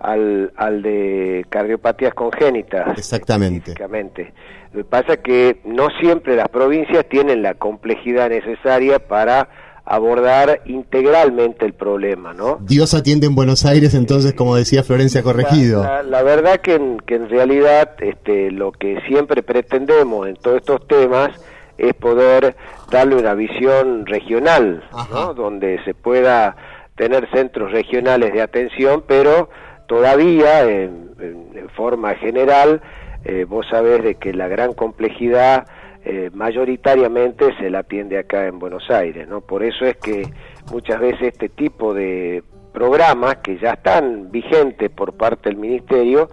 Al, 0.00 0.52
al 0.56 0.82
de 0.82 1.44
cardiopatías 1.48 2.14
congénitas. 2.14 2.96
Exactamente. 2.98 3.74
Lo 4.72 4.78
que 4.80 4.84
pasa 4.84 5.14
es 5.14 5.18
que 5.20 5.60
no 5.64 5.88
siempre 6.00 6.36
las 6.36 6.48
provincias 6.48 7.06
tienen 7.08 7.42
la 7.42 7.54
complejidad 7.54 8.28
necesaria 8.30 8.98
para 8.98 9.48
abordar 9.90 10.60
integralmente 10.66 11.64
el 11.64 11.72
problema, 11.72 12.34
¿no? 12.34 12.58
Dios 12.60 12.92
atiende 12.92 13.26
en 13.26 13.34
Buenos 13.34 13.64
Aires, 13.64 13.94
entonces, 13.94 14.34
como 14.34 14.54
decía 14.54 14.82
Florencia 14.82 15.22
Corregido. 15.22 15.82
La, 15.82 16.02
la- 16.02 16.10
la 16.10 16.22
verdad 16.22 16.60
que 16.60 16.74
en, 16.74 16.98
que 17.00 17.14
en 17.14 17.30
realidad 17.30 17.92
este, 18.00 18.50
lo 18.50 18.70
que 18.72 19.00
siempre 19.08 19.42
pretendemos 19.42 20.28
en 20.28 20.36
todos 20.36 20.58
estos 20.58 20.86
temas 20.86 21.30
es 21.78 21.94
poder 21.94 22.54
darle 22.90 23.16
una 23.16 23.32
visión 23.32 24.04
regional, 24.04 24.84
Ajá. 24.92 25.08
¿no? 25.14 25.34
donde 25.34 25.82
se 25.86 25.94
pueda 25.94 26.54
tener 26.96 27.26
centros 27.32 27.72
regionales 27.72 28.34
de 28.34 28.42
atención, 28.42 29.02
pero 29.06 29.48
todavía 29.88 30.62
en, 30.70 31.08
forma 31.74 32.14
general 32.14 32.80
eh, 33.24 33.44
vos 33.48 33.66
sabés 33.68 34.02
de 34.04 34.14
que 34.16 34.32
la 34.32 34.46
gran 34.48 34.72
complejidad 34.74 35.66
eh, 36.04 36.30
mayoritariamente 36.32 37.52
se 37.58 37.70
la 37.70 37.80
atiende 37.80 38.18
acá 38.18 38.46
en 38.46 38.58
Buenos 38.60 38.88
Aires, 38.90 39.26
¿no? 39.28 39.40
Por 39.40 39.62
eso 39.64 39.84
es 39.84 39.96
que 39.96 40.22
muchas 40.72 41.00
veces 41.00 41.22
este 41.34 41.48
tipo 41.48 41.94
de 41.94 42.42
programas 42.72 43.36
que 43.38 43.58
ya 43.58 43.72
están 43.72 44.30
vigentes 44.30 44.90
por 44.90 45.14
parte 45.14 45.48
del 45.48 45.58
Ministerio, 45.58 46.28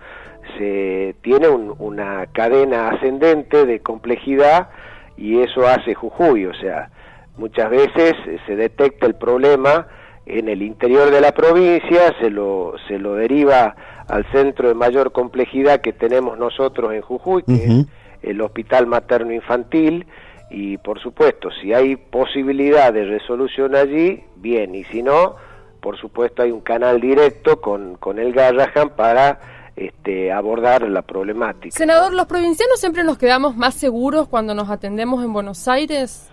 se 0.57 1.15
tiene 1.21 1.47
un- 1.47 1.73
una 1.79 2.27
cadena 2.31 2.89
ascendente 2.89 3.65
de 3.65 3.79
complejidad 3.79 4.69
y 5.17 5.39
eso 5.41 5.67
hace 5.67 5.93
Jujuy, 5.95 6.45
o 6.45 6.53
sea, 6.53 6.89
muchas 7.37 7.69
veces 7.69 8.13
se 8.45 8.55
detecta 8.55 9.05
el 9.07 9.15
problema 9.15 9.87
en 10.25 10.49
el 10.49 10.61
interior 10.61 11.11
de 11.11 11.21
la 11.21 11.31
provincia, 11.33 12.15
se 12.19 12.29
lo, 12.29 12.75
se 12.87 12.97
lo 12.97 13.15
deriva 13.15 13.75
al 14.07 14.25
centro 14.31 14.67
de 14.67 14.73
mayor 14.73 15.11
complejidad 15.11 15.81
que 15.81 15.93
tenemos 15.93 16.37
nosotros 16.37 16.93
en 16.93 17.01
Jujuy, 17.01 17.43
que 17.43 17.65
es 17.65 17.85
el 18.23 18.41
Hospital 18.41 18.87
Materno 18.87 19.33
Infantil, 19.33 20.05
y 20.49 20.77
por 20.77 20.99
supuesto, 20.99 21.49
si 21.61 21.73
hay 21.73 21.95
posibilidad 21.95 22.93
de 22.93 23.05
resolución 23.05 23.75
allí, 23.75 24.23
bien, 24.35 24.75
y 24.75 24.83
si 24.85 25.03
no, 25.03 25.35
por 25.79 25.97
supuesto 25.99 26.41
hay 26.41 26.51
un 26.51 26.61
canal 26.61 27.01
directo 27.01 27.61
con, 27.61 27.95
con 27.97 28.19
el 28.19 28.33
Garrahan 28.33 28.89
para 28.95 29.39
este, 29.75 30.31
abordar 30.31 30.83
la 30.83 31.01
problemática. 31.01 31.75
Senador, 31.75 32.13
¿los 32.13 32.27
provincianos 32.27 32.79
siempre 32.79 33.03
nos 33.03 33.17
quedamos 33.17 33.55
más 33.57 33.75
seguros 33.75 34.27
cuando 34.27 34.53
nos 34.53 34.69
atendemos 34.69 35.23
en 35.23 35.33
Buenos 35.33 35.67
Aires? 35.67 36.29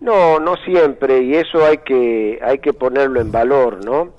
No, 0.00 0.38
no 0.38 0.56
siempre, 0.56 1.22
y 1.22 1.34
eso 1.34 1.64
hay 1.64 1.78
que, 1.78 2.38
hay 2.42 2.58
que 2.58 2.72
ponerlo 2.72 3.20
en 3.20 3.32
valor, 3.32 3.84
¿no? 3.84 4.12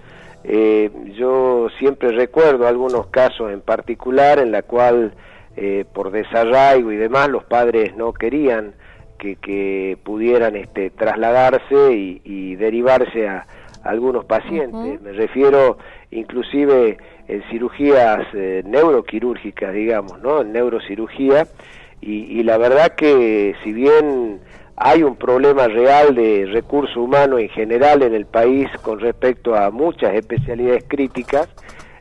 Eh, 0.43 0.89
yo 1.15 1.67
siempre 1.79 2.11
recuerdo 2.11 2.67
algunos 2.67 3.07
casos 3.07 3.51
en 3.51 3.61
particular 3.61 4.39
en 4.39 4.51
la 4.51 4.61
cual 4.61 5.13
eh, 5.57 5.85
por 5.91 6.11
desarraigo 6.11 6.91
y 6.91 6.97
demás 6.97 7.29
los 7.29 7.43
padres 7.43 7.95
no 7.95 8.13
querían 8.13 8.73
que, 9.17 9.37
que 9.37 9.97
pudieran 10.03 10.55
este, 10.55 10.91
trasladarse 10.91 11.93
y, 11.93 12.21
y 12.23 12.55
derivarse 12.55 13.27
a, 13.27 13.47
a 13.83 13.89
algunos 13.89 14.25
pacientes. 14.25 15.01
Me 15.01 15.13
refiero 15.13 15.77
inclusive 16.11 16.97
en 17.27 17.43
cirugías 17.49 18.27
eh, 18.33 18.61
neuroquirúrgicas, 18.65 19.73
digamos, 19.73 20.21
¿no? 20.21 20.41
En 20.41 20.51
neurocirugía. 20.51 21.47
Y, 22.01 22.39
y 22.39 22.43
la 22.43 22.57
verdad 22.57 22.93
que 22.95 23.55
si 23.63 23.73
bien 23.73 24.41
hay 24.77 25.03
un 25.03 25.15
problema 25.15 25.67
real 25.67 26.15
de 26.15 26.45
recurso 26.51 27.01
humano 27.01 27.37
en 27.37 27.49
general 27.49 28.03
en 28.03 28.13
el 28.13 28.25
país 28.25 28.69
con 28.81 28.99
respecto 28.99 29.55
a 29.55 29.71
muchas 29.71 30.13
especialidades 30.15 30.83
críticas, 30.87 31.47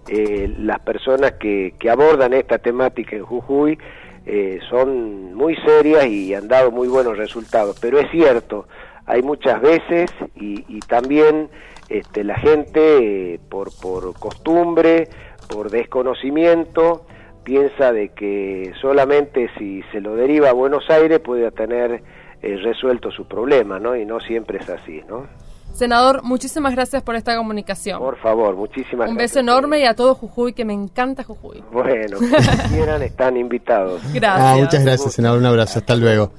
eh, 0.08 0.52
las 0.58 0.80
personas 0.80 1.32
que, 1.32 1.74
que 1.78 1.88
abordan 1.88 2.34
esta 2.34 2.58
temática 2.58 3.16
en 3.16 3.24
Jujuy 3.24 3.78
eh, 4.26 4.58
son 4.68 5.34
muy 5.34 5.56
serias 5.56 6.06
y 6.06 6.34
han 6.34 6.48
dado 6.48 6.70
muy 6.70 6.88
buenos 6.88 7.16
resultados. 7.16 7.78
Pero 7.80 7.98
es 7.98 8.10
cierto, 8.10 8.66
hay 9.06 9.22
muchas 9.22 9.60
veces 9.60 10.10
y, 10.34 10.64
y 10.68 10.80
también 10.80 11.48
este, 11.88 12.24
la 12.24 12.36
gente 12.38 13.34
eh, 13.34 13.40
por, 13.48 13.68
por 13.80 14.18
costumbre, 14.18 15.08
por 15.48 15.70
desconocimiento, 15.70 17.06
piensa 17.44 17.92
de 17.92 18.08
que 18.08 18.72
solamente 18.80 19.50
si 19.58 19.82
se 19.92 20.00
lo 20.00 20.16
deriva 20.16 20.50
a 20.50 20.52
Buenos 20.52 20.88
Aires 20.90 21.20
puede 21.20 21.50
tener 21.52 22.02
eh, 22.44 22.56
resuelto 22.62 23.10
su 23.10 23.26
problema, 23.26 23.78
¿no? 23.78 23.96
Y 23.96 24.04
no 24.04 24.20
siempre 24.20 24.58
es 24.58 24.68
así, 24.68 25.00
¿no? 25.08 25.26
Senador, 25.72 26.22
muchísimas 26.22 26.72
gracias 26.74 27.02
por 27.02 27.16
esta 27.16 27.36
comunicación. 27.36 27.98
Por 27.98 28.16
favor, 28.18 28.54
muchísimas 28.54 29.08
Un 29.08 29.16
gracias. 29.16 29.32
beso 29.32 29.40
enorme 29.40 29.80
y 29.80 29.84
a 29.86 29.94
todo 29.94 30.14
Jujuy, 30.14 30.52
que 30.52 30.64
me 30.64 30.72
encanta 30.72 31.24
Jujuy. 31.24 31.64
Bueno, 31.72 32.18
que 32.20 32.68
quieran 32.68 33.02
están 33.02 33.36
invitados. 33.36 34.00
Gracias. 34.12 34.46
Ah, 34.46 34.56
muchas 34.56 34.84
gracias, 34.84 35.12
senador. 35.14 35.38
Un 35.40 35.46
abrazo. 35.46 35.80
Hasta 35.80 35.96
luego. 35.96 36.32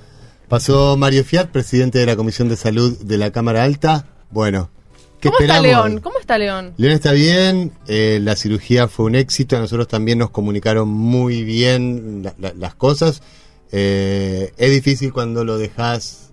Pasó 0.48 0.96
Mario 0.96 1.24
Fiat, 1.26 1.48
presidente 1.48 2.00
de 2.00 2.06
la 2.06 2.16
Comisión 2.16 2.48
de 2.48 2.56
Salud 2.56 2.98
de 3.00 3.18
la 3.18 3.32
Cámara 3.32 3.64
Alta. 3.64 4.06
Bueno, 4.32 4.70
¿Qué 5.20 5.30
¿Cómo 5.30 5.40
está 5.40 5.56
esperamos? 5.56 5.88
León? 5.90 6.02
¿Cómo 6.02 6.20
está 6.20 6.38
León? 6.38 6.74
León 6.78 6.94
está 6.94 7.12
bien, 7.14 7.72
eh, 7.88 8.20
la 8.22 8.36
cirugía 8.36 8.88
fue 8.88 9.06
un 9.06 9.16
éxito, 9.16 9.58
a 9.58 9.60
nosotros 9.60 9.88
también 9.88 10.20
nos 10.20 10.30
comunicaron 10.30 10.88
muy 10.88 11.44
bien 11.44 12.22
la- 12.24 12.34
la- 12.38 12.54
las 12.54 12.76
cosas. 12.76 13.24
Eh, 13.72 14.52
es 14.58 14.72
difícil 14.72 15.12
cuando 15.12 15.44
lo 15.44 15.58
dejas 15.58 16.26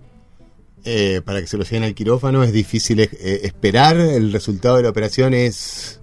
eh, 0.85 1.21
para 1.23 1.39
que 1.39 1.47
se 1.47 1.57
lo 1.57 1.63
lleven 1.63 1.83
al 1.83 1.95
quirófano, 1.95 2.43
es 2.43 2.51
difícil 2.51 2.99
eh, 2.99 3.09
esperar, 3.43 3.97
el 3.97 4.33
resultado 4.33 4.77
de 4.77 4.83
la 4.83 4.89
operación 4.89 5.33
es... 5.33 5.99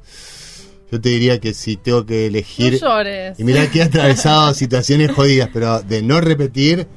Yo 0.90 1.00
te 1.00 1.10
diría 1.10 1.38
que 1.38 1.54
si 1.54 1.76
tengo 1.76 2.04
que 2.04 2.22
No 2.22 2.26
elegir... 2.26 2.80
llores. 2.80 3.38
Y 3.38 3.44
mirá 3.44 3.70
que 3.70 3.78
he 3.78 3.82
atravesado 3.84 4.54
situaciones 4.54 5.12
jodidas, 5.12 5.50
pero 5.52 5.82
de 5.82 6.02
no 6.02 6.20
repetir, 6.20 6.88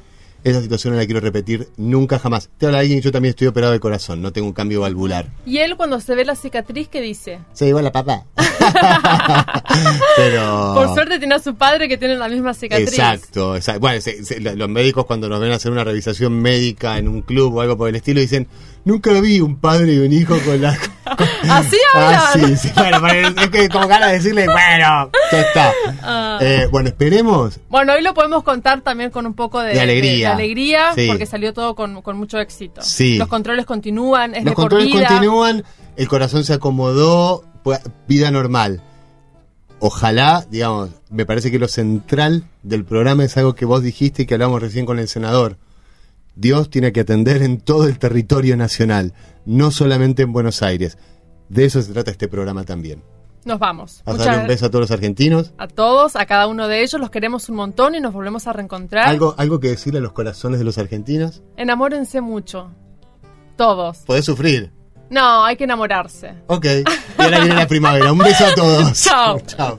esa 0.44 0.60
situación 0.62 0.94
no 0.94 1.00
la 1.00 1.06
quiero 1.06 1.20
repetir 1.20 1.68
nunca 1.76 2.18
jamás. 2.18 2.50
Te 2.58 2.66
habla 2.66 2.78
alguien, 2.80 3.00
yo 3.00 3.10
también 3.10 3.30
estoy 3.30 3.46
operado 3.48 3.72
de 3.72 3.80
corazón, 3.80 4.22
no 4.22 4.32
tengo 4.32 4.46
un 4.46 4.52
cambio 4.52 4.82
valvular. 4.82 5.26
Y 5.46 5.58
él 5.58 5.76
cuando 5.76 6.00
se 6.00 6.14
ve 6.14 6.24
la 6.24 6.36
cicatriz, 6.36 6.88
¿qué 6.88 7.00
dice? 7.00 7.40
Se 7.52 7.66
igual 7.66 7.84
la 7.84 7.92
papá. 7.92 8.24
pero. 10.16 10.72
Por 10.74 10.94
suerte 10.94 11.18
tiene 11.18 11.34
a 11.34 11.38
su 11.38 11.54
padre 11.54 11.88
que 11.88 11.96
tiene 11.98 12.16
la 12.16 12.28
misma 12.28 12.54
cicatriz. 12.54 12.88
Exacto, 12.88 13.56
exacto. 13.56 13.80
Bueno, 13.80 14.00
se- 14.00 14.24
se- 14.24 14.40
lo- 14.40 14.54
los 14.54 14.68
médicos 14.68 15.06
cuando 15.06 15.28
nos 15.28 15.40
ven 15.40 15.52
a 15.52 15.56
hacer 15.56 15.72
una 15.72 15.84
revisación 15.84 16.32
médica 16.40 16.98
en 16.98 17.08
un 17.08 17.22
club 17.22 17.54
o 17.56 17.60
algo 17.60 17.76
por 17.76 17.88
el 17.88 17.96
estilo 17.96 18.20
dicen, 18.20 18.46
nunca 18.84 19.12
vi 19.20 19.40
un 19.40 19.56
padre 19.56 19.94
y 19.94 19.98
un 19.98 20.12
hijo 20.12 20.36
con 20.44 20.60
la... 20.60 20.76
con- 21.16 21.50
Así 21.50 21.76
Ah, 21.94 22.32
hablan. 22.32 22.56
sí, 22.56 22.68
sí, 22.68 22.72
bueno, 22.76 23.06
es 23.42 23.50
que 23.50 23.68
como 23.68 23.86
ganas 23.86 24.08
de 24.10 24.14
decirle, 24.16 24.46
bueno, 24.46 25.10
ya 25.30 25.40
está. 25.40 25.72
Ah. 26.02 26.38
Eh, 26.40 26.66
bueno, 26.72 26.88
esperemos. 26.88 27.60
Bueno, 27.68 27.92
hoy 27.92 28.02
lo 28.02 28.14
podemos 28.14 28.42
contar 28.42 28.80
también 28.80 29.10
con 29.10 29.26
un 29.26 29.34
poco 29.34 29.60
de, 29.60 29.74
De 29.74 29.80
alegría. 29.80 30.28
de 30.30 30.34
alegría, 30.34 30.92
Sí. 30.94 31.06
porque 31.06 31.26
salió 31.26 31.52
todo 31.52 31.74
con, 31.74 32.02
con 32.02 32.16
mucho 32.16 32.38
éxito. 32.38 32.80
Sí. 32.82 33.18
Los 33.18 33.28
controles 33.28 33.66
continúan, 33.66 34.34
es 34.34 34.44
Los 34.44 34.52
de 34.52 34.54
por 34.56 34.62
controles 34.70 34.86
vida. 34.92 35.08
continúan, 35.08 35.64
el 35.96 36.08
corazón 36.08 36.42
se 36.44 36.54
acomodó, 36.54 37.44
pues, 37.62 37.80
vida 38.08 38.30
normal. 38.30 38.80
Ojalá, 39.80 40.46
digamos, 40.50 40.90
me 41.10 41.26
parece 41.26 41.50
que 41.50 41.58
lo 41.58 41.68
central 41.68 42.44
del 42.62 42.84
programa 42.84 43.24
es 43.24 43.36
algo 43.36 43.54
que 43.54 43.66
vos 43.66 43.82
dijiste 43.82 44.22
y 44.22 44.26
que 44.26 44.34
hablamos 44.34 44.62
recién 44.62 44.86
con 44.86 44.98
el 44.98 45.08
senador. 45.08 45.58
Dios 46.36 46.68
tiene 46.70 46.92
que 46.92 47.00
atender 47.00 47.42
en 47.42 47.60
todo 47.60 47.86
el 47.86 47.98
territorio 47.98 48.56
nacional, 48.56 49.12
no 49.44 49.70
solamente 49.70 50.22
en 50.22 50.32
Buenos 50.32 50.62
Aires. 50.62 50.98
De 51.48 51.64
eso 51.64 51.80
se 51.82 51.92
trata 51.92 52.10
este 52.10 52.28
programa 52.28 52.64
también. 52.64 53.02
Nos 53.44 53.58
vamos. 53.58 54.02
A 54.06 54.12
Muchas 54.12 54.26
darle 54.26 54.42
un 54.42 54.48
beso 54.48 54.66
a 54.66 54.70
todos 54.70 54.80
los 54.84 54.90
argentinos. 54.90 55.52
a 55.58 55.68
todos, 55.68 56.16
a 56.16 56.24
cada 56.24 56.46
uno 56.46 56.66
de 56.66 56.82
ellos, 56.82 56.98
los 56.98 57.10
queremos 57.10 57.48
un 57.50 57.56
montón 57.56 57.94
y 57.94 58.00
nos 58.00 58.12
volvemos 58.14 58.46
a 58.46 58.52
reencontrar. 58.54 59.06
¿Algo, 59.06 59.34
¿Algo 59.36 59.60
que 59.60 59.68
decirle 59.68 59.98
a 59.98 60.02
los 60.02 60.12
corazones 60.12 60.58
de 60.58 60.64
los 60.64 60.78
argentinos? 60.78 61.42
Enamórense 61.58 62.20
mucho. 62.22 62.70
Todos. 63.56 63.98
Podés 63.98 64.24
sufrir. 64.24 64.72
No, 65.10 65.44
hay 65.44 65.56
que 65.56 65.64
enamorarse. 65.64 66.34
Ok. 66.46 66.64
Y 66.64 66.84
ahora 67.22 67.40
viene 67.40 67.54
la 67.54 67.68
primavera. 67.68 68.10
Un 68.12 68.18
beso 68.18 68.46
a 68.46 68.54
todos. 68.54 69.02
Chao. 69.02 69.38
Chao. 69.40 69.78